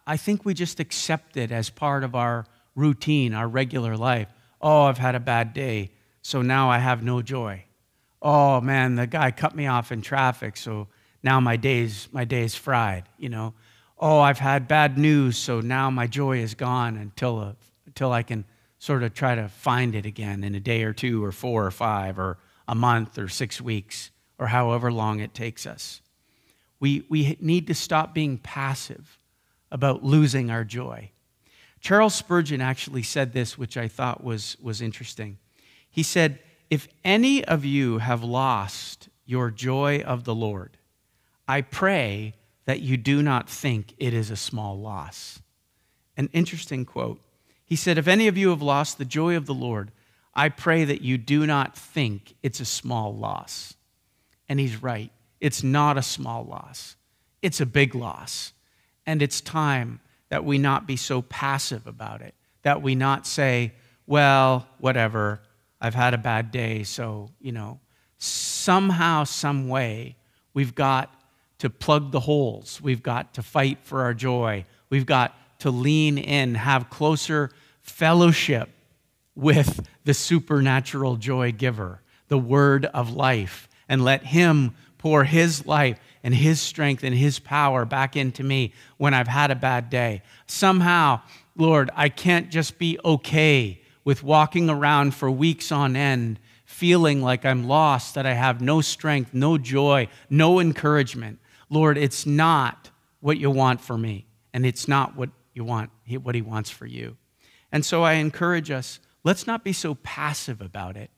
I 0.07 0.17
think 0.17 0.47
we 0.47 0.55
just 0.55 0.81
accept 0.81 1.37
it 1.37 1.53
as 1.53 1.69
part 1.69 2.05
of 2.05 2.15
our 2.15 2.47
routine, 2.75 3.35
our 3.35 3.47
regular 3.47 3.99
life. 3.99 4.29
Oh, 4.59 4.85
I've 4.85 4.97
had 4.97 5.15
a 5.15 5.21
bad 5.21 5.53
day, 5.53 5.91
so 6.23 6.41
now 6.41 6.71
I 6.71 6.79
have 6.79 7.03
no 7.03 7.21
joy. 7.21 7.65
Oh 8.23 8.63
man, 8.63 8.95
the 8.95 9.07
guy 9.07 9.31
cut 9.31 9.55
me 9.55 9.67
off 9.67 9.93
in 9.93 10.01
traffic, 10.01 10.57
so 10.57 10.89
now 11.23 11.39
my 11.39 11.57
day's 11.57 12.09
my 12.13 12.25
day's 12.25 12.55
fried, 12.55 13.05
you 13.19 13.29
know. 13.29 13.53
Oh, 13.99 14.19
I've 14.19 14.39
had 14.39 14.67
bad 14.67 14.97
news, 14.97 15.37
so 15.37 15.61
now 15.61 15.91
my 15.91 16.07
joy 16.07 16.39
is 16.39 16.55
gone 16.55 16.97
until 16.97 17.39
uh, 17.41 17.53
until 17.87 18.11
I 18.11 18.23
can 18.23 18.47
sort 18.79 19.03
of 19.03 19.13
try 19.13 19.35
to 19.35 19.49
find 19.49 19.95
it 19.95 20.07
again 20.07 20.43
in 20.43 20.55
a 20.55 20.61
day 20.61 20.83
or 20.83 20.95
two 20.95 21.23
or 21.23 21.31
four 21.31 21.67
or 21.67 21.71
five 21.71 22.19
or 22.19 22.39
a 22.67 22.75
month 22.75 23.19
or 23.19 23.29
6 23.29 23.61
weeks 23.61 24.11
or 24.39 24.47
however 24.47 24.91
long 24.91 25.21
it 25.21 25.35
takes 25.35 25.67
us. 25.67 26.01
We 26.81 27.05
we 27.09 27.37
need 27.41 27.67
to 27.67 27.75
stop 27.75 28.15
being 28.15 28.39
passive 28.39 29.19
about 29.71 30.05
losing 30.05 30.51
our 30.51 30.65
joy. 30.65 31.11
Charles 31.81 32.15
Spurgeon 32.15 32.61
actually 32.61 33.03
said 33.03 33.33
this, 33.33 33.57
which 33.57 33.77
I 33.77 33.89
thought 33.89 34.25
was, 34.25 34.57
was 34.61 34.83
interesting. 34.83 35.39
He 35.91 36.03
said, 36.03 36.41
If 36.71 36.89
any 37.05 37.45
of 37.45 37.65
you 37.65 37.99
have 37.99 38.25
lost 38.25 39.09
your 39.25 39.51
joy 39.51 40.01
of 40.01 40.25
the 40.25 40.35
Lord, 40.35 40.77
I 41.47 41.61
pray 41.61 42.35
that 42.65 42.81
you 42.81 42.97
do 42.97 43.23
not 43.23 43.49
think 43.49 43.95
it 43.99 44.13
is 44.13 44.31
a 44.31 44.37
small 44.37 44.79
loss. 44.79 45.41
An 46.17 46.29
interesting 46.33 46.85
quote. 46.85 47.21
He 47.65 47.77
said, 47.77 47.97
If 47.97 48.09
any 48.09 48.29
of 48.29 48.37
you 48.37 48.51
have 48.51 48.63
lost 48.63 48.99
the 48.99 49.05
joy 49.05 49.37
of 49.37 49.47
the 49.47 49.55
Lord, 49.55 49.93
I 50.35 50.49
pray 50.49 50.85
that 50.85 51.01
you 51.01 51.17
do 51.17 51.47
not 51.47 51.77
think 51.77 52.35
it's 52.43 52.61
a 52.61 52.65
small 52.65 53.15
loss. 53.15 53.75
And 54.49 54.59
he's 54.59 54.83
right. 54.83 55.13
It's 55.41 55.63
not 55.63 55.97
a 55.97 56.03
small 56.03 56.45
loss, 56.45 56.97
it's 57.43 57.61
a 57.61 57.67
big 57.67 57.95
loss. 57.95 58.53
And 59.07 59.23
it's 59.23 59.41
time 59.41 60.01
that 60.29 60.45
we 60.45 60.59
not 60.59 60.87
be 60.87 60.97
so 60.97 61.23
passive 61.23 61.87
about 61.87 62.21
it, 62.21 62.35
that 62.61 62.83
we 62.83 62.95
not 62.95 63.27
say, 63.27 63.73
well, 64.07 64.67
whatever, 64.79 65.41
I've 65.81 65.95
had 65.95 66.13
a 66.13 66.19
bad 66.19 66.51
day, 66.51 66.83
so, 66.83 67.31
you 67.41 67.53
know, 67.53 67.81
somehow, 68.19 69.25
some 69.25 69.69
way, 69.69 70.17
we've 70.53 70.75
got 70.75 71.15
to 71.59 71.71
plug 71.71 72.13
the 72.13 72.21
holes. 72.21 72.81
We've 72.81 73.03
got 73.03 73.35
to 73.35 73.43
fight 73.43 73.79
for 73.83 74.03
our 74.03 74.15
joy. 74.15 74.65
We've 74.91 75.07
got 75.07 75.35
to 75.61 75.71
lean 75.71 76.19
in, 76.19 76.55
have 76.55 76.91
closer 76.91 77.51
fellowship 77.81 78.69
with 79.35 79.87
the 80.05 80.15
supernatural 80.15 81.17
joy 81.17 81.53
giver, 81.53 82.03
the 82.29 82.39
word 82.39 82.87
of 82.87 83.11
life, 83.13 83.69
and 83.89 84.05
let 84.05 84.25
Him 84.25 84.75
pour 84.99 85.25
His 85.25 85.65
life 85.67 85.99
and 86.23 86.35
His 86.35 86.61
strength 86.61 87.05
and 87.05 87.15
His 87.15 87.39
power 87.39 87.85
back 87.85 88.17
into 88.17 88.43
me 88.43 88.73
when 88.97 89.15
I've 89.15 89.29
had 89.29 89.51
a 89.51 89.57
bad 89.57 89.91
day. 89.91 90.23
Somehow, 90.47 91.21
Lord, 91.57 91.91
I 91.95 92.09
can't 92.09 92.51
just 92.51 92.79
be 92.79 92.99
okay 93.05 93.81
with 94.05 94.23
walking 94.23 94.69
around 94.69 95.15
for 95.15 95.31
weeks 95.31 95.71
on 95.73 95.97
end 95.97 96.41
feeling 96.65 97.23
like 97.23 97.47
I'm 97.47 97.67
lost, 97.67 98.15
that 98.15 98.27
I 98.27 98.35
have 98.35 98.61
no 98.61 98.83
strength, 98.83 99.33
no 99.33 99.57
joy, 99.57 100.07
no 100.29 100.61
encouragement. 100.61 101.41
Lord, 101.71 101.97
it's 101.97 102.27
not 102.27 102.91
what 103.21 103.39
you 103.39 103.51
want 103.51 103.81
for 103.81 103.97
me, 103.97 104.27
and 104.53 104.67
it's 104.67 104.87
not 104.87 105.17
what 105.17 105.31
you 105.55 105.65
want, 105.65 105.91
what 106.23 106.35
He 106.35 106.43
wants 106.43 106.69
for 106.69 106.85
you. 106.85 107.17
And 107.73 107.85
so 107.85 108.03
I 108.03 108.13
encourage 108.15 108.71
us, 108.71 109.01
let's 109.25 109.47
not 109.47 109.65
be 109.65 109.73
so 109.73 109.95
passive 109.97 110.61
about 110.61 110.97
it. 110.97 111.11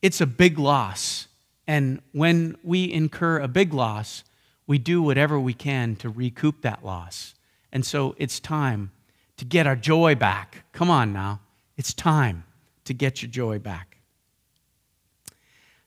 It's 0.00 0.20
a 0.20 0.26
big 0.26 0.58
loss. 0.58 1.28
And 1.66 2.00
when 2.12 2.56
we 2.62 2.92
incur 2.92 3.40
a 3.40 3.48
big 3.48 3.74
loss, 3.74 4.22
we 4.66 4.78
do 4.78 5.02
whatever 5.02 5.38
we 5.38 5.54
can 5.54 5.96
to 5.96 6.08
recoup 6.08 6.62
that 6.62 6.84
loss. 6.84 7.34
And 7.72 7.84
so 7.84 8.14
it's 8.18 8.40
time 8.40 8.92
to 9.36 9.44
get 9.44 9.66
our 9.66 9.76
joy 9.76 10.14
back. 10.14 10.64
Come 10.72 10.90
on 10.90 11.12
now. 11.12 11.40
It's 11.76 11.92
time 11.92 12.44
to 12.84 12.94
get 12.94 13.22
your 13.22 13.30
joy 13.30 13.58
back. 13.58 13.98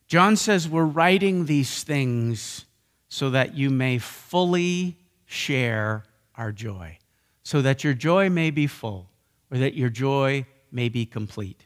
John 0.08 0.36
says, 0.36 0.68
We're 0.68 0.86
writing 0.86 1.46
these 1.46 1.84
things 1.84 2.66
so 3.10 3.30
that 3.32 3.56
you 3.56 3.70
may 3.70 3.98
fully 3.98 4.98
share 5.26 6.04
our 6.36 6.52
joy, 6.52 6.98
so 7.44 7.62
that 7.62 7.84
your 7.84 7.94
joy 7.94 8.30
may 8.30 8.52
be 8.52 8.68
full, 8.68 9.10
or 9.52 9.58
that 9.58 9.74
your 9.74 9.90
joy 9.90 10.46
may 10.72 10.90
be 10.90 11.06
complete. 11.06 11.66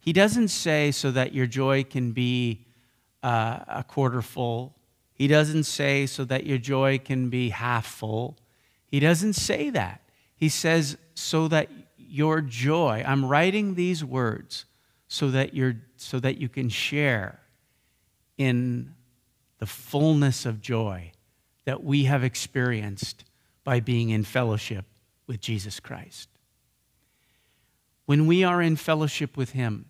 He 0.00 0.12
doesn't 0.12 0.48
say 0.48 0.90
so 0.90 1.10
that 1.10 1.34
your 1.34 1.46
joy 1.46 1.84
can 1.84 2.12
be 2.12 2.66
uh, 3.22 3.60
a 3.68 3.84
quarter 3.86 4.22
full 4.22 4.74
he 5.20 5.28
doesn't 5.28 5.64
say 5.64 6.06
so 6.06 6.24
that 6.24 6.46
your 6.46 6.56
joy 6.56 6.96
can 6.96 7.28
be 7.28 7.50
half 7.50 7.84
full. 7.84 8.38
He 8.86 9.00
doesn't 9.00 9.34
say 9.34 9.68
that. 9.68 10.00
He 10.34 10.48
says 10.48 10.96
so 11.12 11.46
that 11.48 11.68
your 11.98 12.40
joy, 12.40 13.04
I'm 13.06 13.26
writing 13.26 13.74
these 13.74 14.02
words 14.02 14.64
so 15.08 15.30
that 15.32 15.52
you're 15.52 15.74
so 15.98 16.20
that 16.20 16.38
you 16.38 16.48
can 16.48 16.70
share 16.70 17.38
in 18.38 18.94
the 19.58 19.66
fullness 19.66 20.46
of 20.46 20.62
joy 20.62 21.12
that 21.66 21.84
we 21.84 22.04
have 22.04 22.24
experienced 22.24 23.24
by 23.62 23.78
being 23.78 24.08
in 24.08 24.24
fellowship 24.24 24.86
with 25.26 25.42
Jesus 25.42 25.80
Christ. 25.80 26.30
When 28.06 28.26
we 28.26 28.42
are 28.42 28.62
in 28.62 28.76
fellowship 28.76 29.36
with 29.36 29.50
Him, 29.50 29.84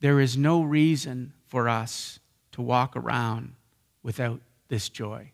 there 0.00 0.20
is 0.20 0.36
no 0.36 0.62
reason 0.62 1.32
for 1.54 1.68
us 1.68 2.18
to 2.50 2.60
walk 2.60 2.96
around 2.96 3.54
without 4.02 4.40
this 4.66 4.88
joy. 4.88 5.30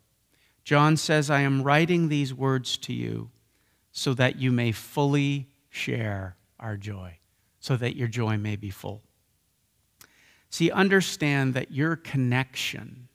John 0.65 0.99
says, 0.99 1.31
I 1.31 1.41
am 1.41 1.63
writing 1.63 2.11
these 2.11 2.35
words 2.35 2.77
to 2.77 2.93
you 2.93 3.31
so 3.91 4.13
that 4.13 4.37
you 4.37 4.53
may 4.53 4.71
fully 4.71 5.49
share 5.71 6.37
our 6.59 6.77
joy, 6.77 7.17
so 7.59 7.75
that 7.75 7.97
your 7.97 8.07
joy 8.07 8.37
may 8.37 8.55
be 8.55 8.69
full. 8.69 9.01
See, 10.51 10.71
understand 10.71 11.55
that 11.55 11.71
your 11.71 11.97
connection, 11.97 13.09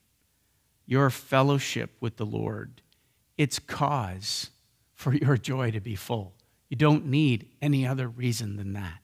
your 0.87 1.11
fellowship 1.11 1.91
with 1.99 2.17
the 2.17 2.25
Lord, 2.25 2.81
it's 3.37 3.59
cause 3.59 4.49
for 4.95 5.13
your 5.13 5.37
joy 5.37 5.69
to 5.69 5.79
be 5.79 5.95
full. 5.95 6.33
You 6.69 6.77
don't 6.77 7.05
need 7.05 7.49
any 7.61 7.85
other 7.85 8.07
reason 8.07 8.55
than 8.55 8.73
that. 8.73 8.97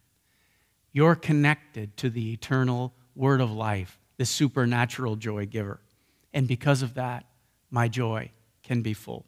You're 0.92 1.14
connected 1.14 1.96
to 1.98 2.10
the 2.10 2.34
eternal 2.34 2.96
word 3.16 3.42
of 3.42 3.52
life, 3.52 4.00
the 4.18 4.26
supernatural 4.26 5.16
joy 5.16 5.46
giver. 5.46 5.80
And 6.34 6.48
because 6.48 6.82
of 6.82 6.96
that, 6.96 7.26
my 7.70 7.88
joy 7.88 8.32
can 8.64 8.82
be 8.82 8.94
full. 8.94 9.26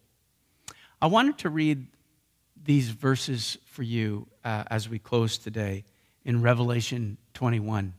I 1.01 1.07
wanted 1.07 1.37
to 1.39 1.49
read 1.49 1.87
these 2.63 2.89
verses 2.89 3.57
for 3.65 3.83
you 3.83 4.27
uh, 4.43 4.63
as 4.67 4.87
we 4.87 4.99
close 4.99 5.37
today 5.37 5.83
in 6.23 6.41
Revelation 6.41 7.17
21. 7.33 7.93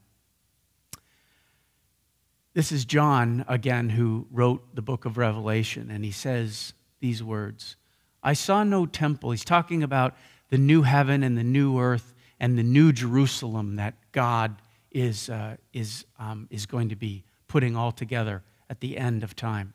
This 2.54 2.70
is 2.70 2.84
John, 2.84 3.44
again, 3.48 3.90
who 3.90 4.26
wrote 4.30 4.74
the 4.74 4.82
book 4.82 5.04
of 5.04 5.18
Revelation, 5.18 5.90
and 5.90 6.04
he 6.04 6.12
says 6.12 6.72
these 7.00 7.22
words 7.22 7.76
I 8.22 8.32
saw 8.32 8.64
no 8.64 8.86
temple. 8.86 9.32
He's 9.32 9.44
talking 9.44 9.82
about 9.82 10.16
the 10.48 10.56
new 10.56 10.82
heaven 10.82 11.22
and 11.22 11.36
the 11.36 11.44
new 11.44 11.78
earth 11.78 12.14
and 12.40 12.56
the 12.56 12.62
new 12.62 12.92
Jerusalem 12.92 13.76
that 13.76 13.94
God 14.12 14.56
is, 14.94 15.28
uh, 15.28 15.56
is, 15.72 16.06
um, 16.18 16.46
is 16.50 16.64
going 16.64 16.88
to 16.88 16.96
be 16.96 17.24
putting 17.48 17.76
all 17.76 17.92
together 17.92 18.42
at 18.70 18.80
the 18.80 18.96
end 18.96 19.22
of 19.22 19.36
time. 19.36 19.74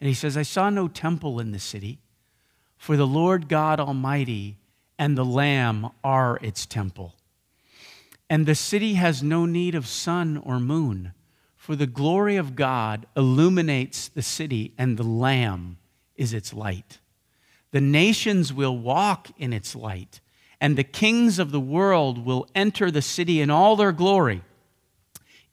And 0.00 0.08
he 0.08 0.14
says, 0.14 0.36
I 0.36 0.42
saw 0.42 0.68
no 0.68 0.88
temple 0.88 1.40
in 1.40 1.52
the 1.52 1.58
city, 1.58 2.00
for 2.76 2.96
the 2.96 3.06
Lord 3.06 3.48
God 3.48 3.80
Almighty 3.80 4.58
and 4.98 5.16
the 5.16 5.24
Lamb 5.24 5.88
are 6.04 6.38
its 6.42 6.66
temple. 6.66 7.14
And 8.28 8.44
the 8.44 8.54
city 8.54 8.94
has 8.94 9.22
no 9.22 9.46
need 9.46 9.74
of 9.74 9.86
sun 9.86 10.36
or 10.36 10.58
moon, 10.58 11.12
for 11.56 11.76
the 11.76 11.86
glory 11.86 12.36
of 12.36 12.56
God 12.56 13.06
illuminates 13.16 14.08
the 14.08 14.22
city, 14.22 14.72
and 14.76 14.96
the 14.96 15.04
Lamb 15.04 15.78
is 16.16 16.34
its 16.34 16.52
light. 16.52 16.98
The 17.70 17.80
nations 17.80 18.52
will 18.52 18.76
walk 18.76 19.30
in 19.38 19.52
its 19.52 19.74
light, 19.74 20.20
and 20.60 20.76
the 20.76 20.84
kings 20.84 21.38
of 21.38 21.50
the 21.50 21.60
world 21.60 22.24
will 22.24 22.46
enter 22.54 22.90
the 22.90 23.02
city 23.02 23.40
in 23.40 23.50
all 23.50 23.76
their 23.76 23.92
glory. 23.92 24.42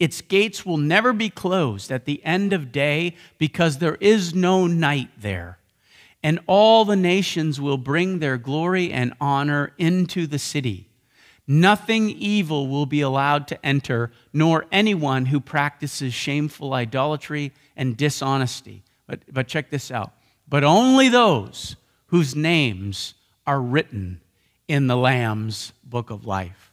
Its 0.04 0.20
gates 0.20 0.66
will 0.66 0.76
never 0.76 1.14
be 1.14 1.30
closed 1.30 1.90
at 1.90 2.04
the 2.04 2.22
end 2.26 2.52
of 2.52 2.74
day 2.74 3.16
because 3.38 3.78
there 3.78 3.96
is 4.02 4.36
no 4.36 4.68
night 4.68 5.10
there. 5.18 5.60
And 6.22 6.42
all 6.46 6.84
the 6.84 6.98
nations 6.98 7.62
will 7.62 7.78
bring 7.78 8.20
their 8.20 8.38
glory 8.38 8.92
and 8.92 9.14
honor 9.22 9.72
into 9.78 10.28
the 10.28 10.40
city. 10.40 10.90
Nothing 11.48 12.10
evil 12.10 12.68
will 12.68 12.86
be 12.86 13.00
allowed 13.00 13.48
to 13.48 13.66
enter, 13.66 14.12
nor 14.34 14.66
anyone 14.74 15.28
who 15.28 15.40
practices 15.40 16.14
shameful 16.14 16.74
idolatry 16.74 17.54
and 17.78 17.96
dishonesty. 17.96 18.84
But, 19.08 19.22
but 19.32 19.48
check 19.48 19.70
this 19.70 19.90
out. 19.90 20.12
But 20.50 20.66
only 20.66 21.08
those 21.08 21.78
whose 22.08 22.36
names 22.36 23.14
are 23.48 23.62
written 23.62 24.20
in 24.68 24.88
the 24.88 24.98
Lamb's 24.98 25.72
book 25.82 26.10
of 26.10 26.26
life. 26.26 26.73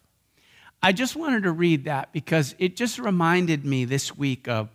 I 0.83 0.93
just 0.93 1.14
wanted 1.14 1.43
to 1.43 1.53
read 1.53 1.85
that 1.85 2.11
because 2.12 2.55
it 2.59 2.75
just 2.75 2.99
reminded 2.99 3.66
me 3.66 3.85
this 3.85 4.16
week 4.16 4.49
of 4.49 4.71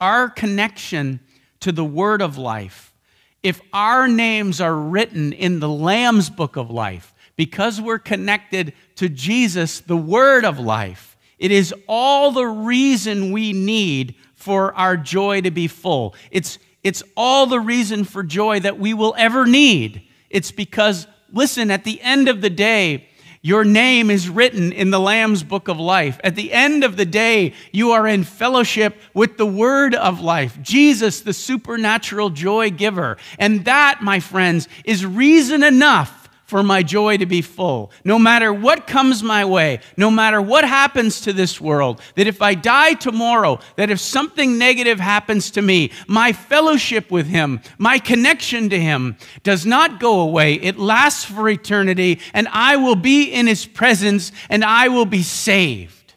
our 0.00 0.30
connection 0.30 1.20
to 1.60 1.72
the 1.72 1.84
word 1.84 2.22
of 2.22 2.38
life. 2.38 2.94
If 3.42 3.60
our 3.72 4.08
names 4.08 4.60
are 4.62 4.74
written 4.74 5.32
in 5.34 5.60
the 5.60 5.68
Lamb's 5.68 6.30
book 6.30 6.56
of 6.56 6.70
life, 6.70 7.12
because 7.36 7.80
we're 7.80 7.98
connected 7.98 8.72
to 8.96 9.10
Jesus, 9.10 9.80
the 9.80 9.96
word 9.96 10.44
of 10.46 10.58
life, 10.58 11.18
it 11.38 11.50
is 11.50 11.74
all 11.86 12.30
the 12.30 12.46
reason 12.46 13.30
we 13.32 13.52
need 13.52 14.14
for 14.34 14.74
our 14.74 14.96
joy 14.96 15.42
to 15.42 15.50
be 15.50 15.66
full. 15.66 16.14
It's, 16.30 16.58
it's 16.82 17.02
all 17.14 17.46
the 17.46 17.60
reason 17.60 18.04
for 18.04 18.22
joy 18.22 18.60
that 18.60 18.78
we 18.78 18.94
will 18.94 19.14
ever 19.18 19.44
need. 19.44 20.02
It's 20.30 20.50
because, 20.50 21.06
listen, 21.30 21.70
at 21.70 21.84
the 21.84 22.00
end 22.00 22.28
of 22.28 22.40
the 22.40 22.50
day, 22.50 23.08
your 23.44 23.64
name 23.64 24.08
is 24.08 24.28
written 24.28 24.70
in 24.70 24.90
the 24.90 25.00
Lamb's 25.00 25.42
book 25.42 25.66
of 25.66 25.80
life. 25.80 26.20
At 26.22 26.36
the 26.36 26.52
end 26.52 26.84
of 26.84 26.96
the 26.96 27.04
day, 27.04 27.54
you 27.72 27.90
are 27.90 28.06
in 28.06 28.22
fellowship 28.22 28.96
with 29.14 29.36
the 29.36 29.46
word 29.46 29.96
of 29.96 30.20
life, 30.20 30.62
Jesus, 30.62 31.22
the 31.22 31.32
supernatural 31.32 32.30
joy 32.30 32.70
giver. 32.70 33.16
And 33.40 33.64
that, 33.64 34.00
my 34.00 34.20
friends, 34.20 34.68
is 34.84 35.04
reason 35.04 35.64
enough 35.64 36.21
for 36.52 36.62
my 36.62 36.82
joy 36.82 37.16
to 37.16 37.24
be 37.24 37.40
full. 37.40 37.90
No 38.04 38.18
matter 38.18 38.52
what 38.52 38.86
comes 38.86 39.22
my 39.22 39.42
way, 39.42 39.80
no 39.96 40.10
matter 40.10 40.42
what 40.42 40.66
happens 40.66 41.22
to 41.22 41.32
this 41.32 41.58
world, 41.58 41.98
that 42.14 42.26
if 42.26 42.42
I 42.42 42.54
die 42.54 42.92
tomorrow, 42.92 43.58
that 43.76 43.88
if 43.88 43.98
something 43.98 44.58
negative 44.58 45.00
happens 45.00 45.50
to 45.52 45.62
me, 45.62 45.92
my 46.06 46.34
fellowship 46.34 47.10
with 47.10 47.26
Him, 47.26 47.62
my 47.78 47.98
connection 47.98 48.68
to 48.68 48.78
Him 48.78 49.16
does 49.42 49.64
not 49.64 49.98
go 49.98 50.20
away. 50.20 50.56
It 50.56 50.78
lasts 50.78 51.24
for 51.24 51.48
eternity, 51.48 52.20
and 52.34 52.46
I 52.48 52.76
will 52.76 52.96
be 52.96 53.32
in 53.32 53.46
His 53.46 53.64
presence 53.64 54.30
and 54.50 54.62
I 54.62 54.88
will 54.88 55.06
be 55.06 55.22
saved. 55.22 56.12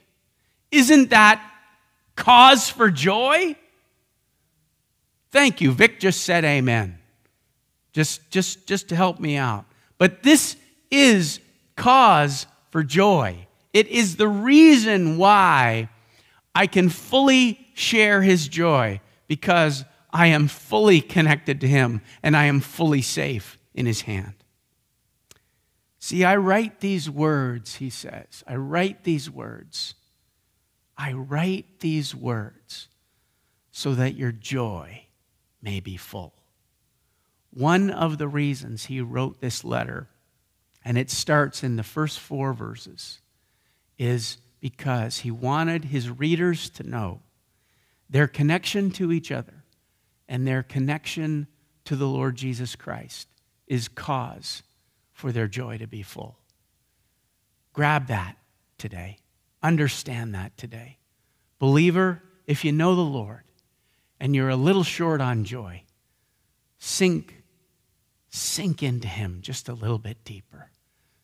Isn't 0.70 1.12
that 1.12 1.42
cause 2.18 2.70
for 2.70 2.92
joy? 2.92 3.56
Thank 5.32 5.62
you. 5.62 5.72
Vic 5.72 6.02
just 6.02 6.24
said 6.24 6.44
amen. 6.44 7.00
Just, 7.94 8.30
just, 8.32 8.68
just 8.68 8.90
to 8.90 8.98
help 8.98 9.22
me 9.22 9.38
out. 9.38 9.64
But 9.98 10.24
this 10.24 10.56
is 10.92 11.40
cause 11.76 12.48
for 12.72 12.84
joy. 12.84 13.48
It 13.74 13.88
is 13.88 14.16
the 14.16 14.28
reason 14.28 15.18
why 15.18 15.90
I 16.54 16.68
can 16.68 16.90
fully 16.90 17.68
share 17.74 18.22
his 18.22 18.48
joy 18.48 19.02
because 19.28 19.84
I 20.12 20.28
am 20.28 20.48
fully 20.48 21.02
connected 21.02 21.60
to 21.62 21.68
him 21.68 22.02
and 22.24 22.38
I 22.38 22.46
am 22.46 22.62
fully 22.62 23.02
safe 23.02 23.58
in 23.74 23.86
his 23.86 24.02
hand. 24.02 24.34
See, 26.00 26.24
I 26.24 26.36
write 26.36 26.80
these 26.80 27.10
words, 27.10 27.76
he 27.76 27.90
says. 27.90 28.44
I 28.48 28.56
write 28.56 29.04
these 29.04 29.30
words. 29.30 29.96
I 30.98 31.14
write 31.14 31.80
these 31.80 32.16
words 32.16 32.88
so 33.72 33.94
that 33.96 34.16
your 34.16 34.32
joy 34.32 35.08
may 35.62 35.80
be 35.80 35.98
full. 35.98 36.34
One 37.56 37.90
of 37.90 38.18
the 38.18 38.28
reasons 38.28 38.86
he 38.86 39.00
wrote 39.00 39.40
this 39.40 39.64
letter, 39.64 40.10
and 40.84 40.98
it 40.98 41.10
starts 41.10 41.64
in 41.64 41.78
the 41.78 41.84
first 41.84 42.20
four 42.20 42.54
verses, 42.54 43.22
is 43.98 44.38
because 44.60 45.20
he 45.20 45.32
wanted 45.32 45.86
his 45.86 46.10
readers 46.10 46.70
to 46.72 46.84
know 46.84 47.22
their 48.10 48.28
connection 48.28 48.92
to 48.92 49.14
each 49.14 49.32
other 49.32 49.64
and 50.28 50.46
their 50.46 50.64
connection 50.64 51.48
to 51.86 51.96
the 51.96 52.08
Lord 52.08 52.36
Jesus 52.36 52.76
Christ 52.76 53.30
is 53.68 53.88
cause 53.88 54.62
for 55.14 55.32
their 55.32 55.48
joy 55.48 55.78
to 55.78 55.88
be 55.88 56.02
full. 56.02 56.38
Grab 57.72 58.08
that 58.08 58.36
today. 58.78 59.20
Understand 59.64 60.36
that 60.36 60.58
today. 60.58 60.98
Believer, 61.58 62.22
if 62.48 62.66
you 62.66 62.74
know 62.74 62.96
the 62.96 63.02
Lord 63.02 63.44
and 64.20 64.36
you're 64.36 64.50
a 64.50 64.58
little 64.58 64.84
short 64.84 65.22
on 65.22 65.46
joy, 65.46 65.84
sink 66.80 67.44
sink 68.36 68.84
into 68.84 69.08
Him 69.08 69.40
just 69.42 69.70
a 69.70 69.74
little 69.74 69.98
bit 69.98 70.24
deeper. 70.24 70.70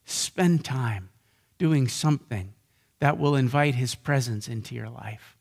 Spend 0.06 0.64
time 0.66 1.10
doing 1.58 1.88
something 1.88 2.54
that 3.00 3.18
will 3.18 3.36
invite 3.36 3.76
His 3.76 3.96
presence 3.96 4.48
into 4.48 4.76
your 4.76 4.90
life. 4.90 5.38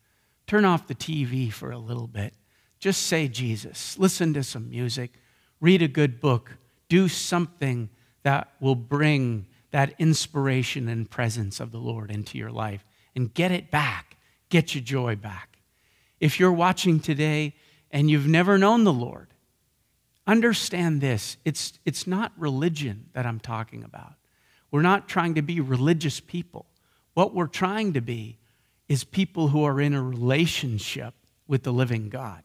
Turn 0.46 0.64
off 0.64 0.86
the 0.86 0.94
TV 0.94 1.52
for 1.52 1.70
a 1.70 1.78
little 1.78 2.06
bit. 2.06 2.34
Just 2.78 3.02
say 3.02 3.28
Jesus. 3.28 3.98
Listen 3.98 4.34
to 4.34 4.42
some 4.42 4.68
music. 4.68 5.12
Read 5.60 5.82
a 5.82 5.88
good 5.88 6.20
book. 6.20 6.56
Do 6.88 7.08
something 7.08 7.90
that 8.22 8.48
will 8.60 8.74
bring 8.74 9.46
that 9.70 9.94
inspiration 9.98 10.88
and 10.88 11.10
presence 11.10 11.60
of 11.60 11.70
the 11.70 11.78
Lord 11.78 12.10
into 12.10 12.36
your 12.36 12.50
life 12.50 12.84
and 13.14 13.32
get 13.32 13.52
it 13.52 13.70
back. 13.70 14.16
Get 14.48 14.74
your 14.74 14.82
joy 14.82 15.16
back. 15.16 15.58
If 16.18 16.40
you're 16.40 16.52
watching 16.52 17.00
today 17.00 17.54
and 17.90 18.10
you've 18.10 18.26
never 18.26 18.58
known 18.58 18.84
the 18.84 18.92
Lord, 18.92 19.28
Understand 20.30 21.00
this 21.00 21.38
it's, 21.44 21.80
it's 21.84 22.06
not 22.06 22.30
religion 22.36 23.06
that 23.14 23.26
I'm 23.26 23.40
talking 23.40 23.82
about. 23.82 24.12
We're 24.70 24.80
not 24.80 25.08
trying 25.08 25.34
to 25.34 25.42
be 25.42 25.58
religious 25.58 26.20
people. 26.20 26.66
What 27.14 27.34
we're 27.34 27.48
trying 27.48 27.94
to 27.94 28.00
be 28.00 28.38
is 28.88 29.02
people 29.02 29.48
who 29.48 29.64
are 29.64 29.80
in 29.80 29.92
a 29.92 30.00
relationship 30.00 31.14
with 31.48 31.64
the 31.64 31.72
living 31.72 32.10
God. 32.10 32.44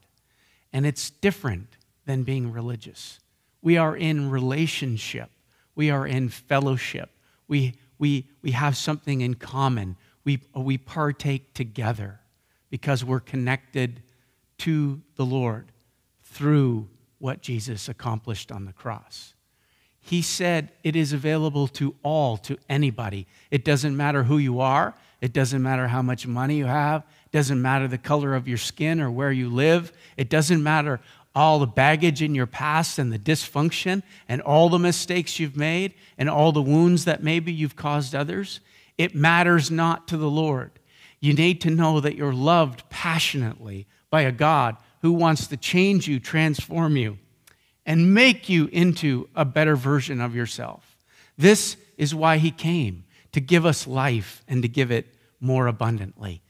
And 0.73 0.87
it's 0.87 1.11
different 1.11 1.77
than 2.07 2.23
being 2.23 2.51
religious. 2.51 3.19
We 3.61 3.77
are 3.77 3.95
in 3.95 4.31
relationship, 4.31 5.29
we 5.75 5.91
are 5.91 6.07
in 6.07 6.29
fellowship, 6.29 7.11
we, 7.47 7.75
we, 7.99 8.27
we 8.41 8.49
have 8.51 8.75
something 8.75 9.21
in 9.21 9.35
common, 9.35 9.95
we, 10.23 10.41
we 10.55 10.79
partake 10.79 11.53
together 11.53 12.19
because 12.71 13.05
we're 13.05 13.19
connected 13.19 14.01
to 14.59 15.03
the 15.17 15.25
Lord 15.25 15.71
through 16.23 16.89
what 17.25 17.41
Jesus 17.41 17.89
accomplished 17.89 18.51
on 18.51 18.65
the 18.65 18.71
cross. 18.71 19.33
He 19.99 20.21
said 20.21 20.71
it 20.83 20.95
is 20.95 21.11
available 21.11 21.67
to 21.69 21.95
all, 22.03 22.37
to 22.37 22.55
anybody. 22.69 23.25
It 23.49 23.65
doesn't 23.65 23.97
matter 23.97 24.21
who 24.21 24.37
you 24.37 24.59
are, 24.59 24.93
it 25.21 25.33
doesn't 25.33 25.63
matter 25.63 25.87
how 25.87 26.03
much 26.03 26.27
money 26.27 26.57
you 26.57 26.65
have, 26.65 27.01
it 27.01 27.31
doesn't 27.31 27.59
matter 27.59 27.87
the 27.87 27.97
color 27.97 28.35
of 28.35 28.47
your 28.47 28.59
skin 28.59 29.01
or 29.01 29.09
where 29.09 29.31
you 29.31 29.49
live, 29.49 29.91
it 30.17 30.29
doesn't 30.29 30.61
matter 30.61 30.99
all 31.33 31.57
the 31.57 31.65
baggage 31.65 32.21
in 32.21 32.35
your 32.35 32.45
past 32.45 32.99
and 32.99 33.11
the 33.11 33.17
dysfunction 33.17 34.03
and 34.29 34.39
all 34.43 34.69
the 34.69 34.77
mistakes 34.77 35.39
you've 35.39 35.57
made 35.57 35.95
and 36.19 36.29
all 36.29 36.51
the 36.51 36.61
wounds 36.61 37.05
that 37.05 37.23
maybe 37.23 37.51
you've 37.51 37.75
caused 37.75 38.13
others. 38.13 38.59
It 38.99 39.15
matters 39.15 39.71
not 39.71 40.07
to 40.09 40.17
the 40.17 40.29
Lord. 40.29 40.69
You 41.19 41.33
need 41.33 41.59
to 41.61 41.71
know 41.71 41.99
that 42.01 42.15
you're 42.15 42.35
loved 42.35 42.87
passionately 42.91 43.87
by 44.11 44.21
a 44.21 44.31
God 44.31 44.77
who 45.05 45.13
wants 45.13 45.45
to 45.45 45.55
change 45.55 46.07
you, 46.07 46.19
transform 46.19 46.97
you, 46.97 47.19
and 47.85 48.15
make 48.15 48.49
you 48.49 48.65
into 48.71 49.29
a 49.35 49.45
better 49.45 49.75
version 49.75 50.19
of 50.19 50.35
yourself. 50.35 50.97
This 51.37 51.77
is 51.95 52.15
why 52.15 52.37
he 52.37 52.49
came 52.49 53.03
to 53.31 53.39
give 53.39 53.67
us 53.67 53.85
life 53.85 54.43
and 54.47 54.63
to 54.63 54.67
give 54.67 54.89
it 54.89 55.13
more 55.39 55.67
abundantly. 55.67 56.41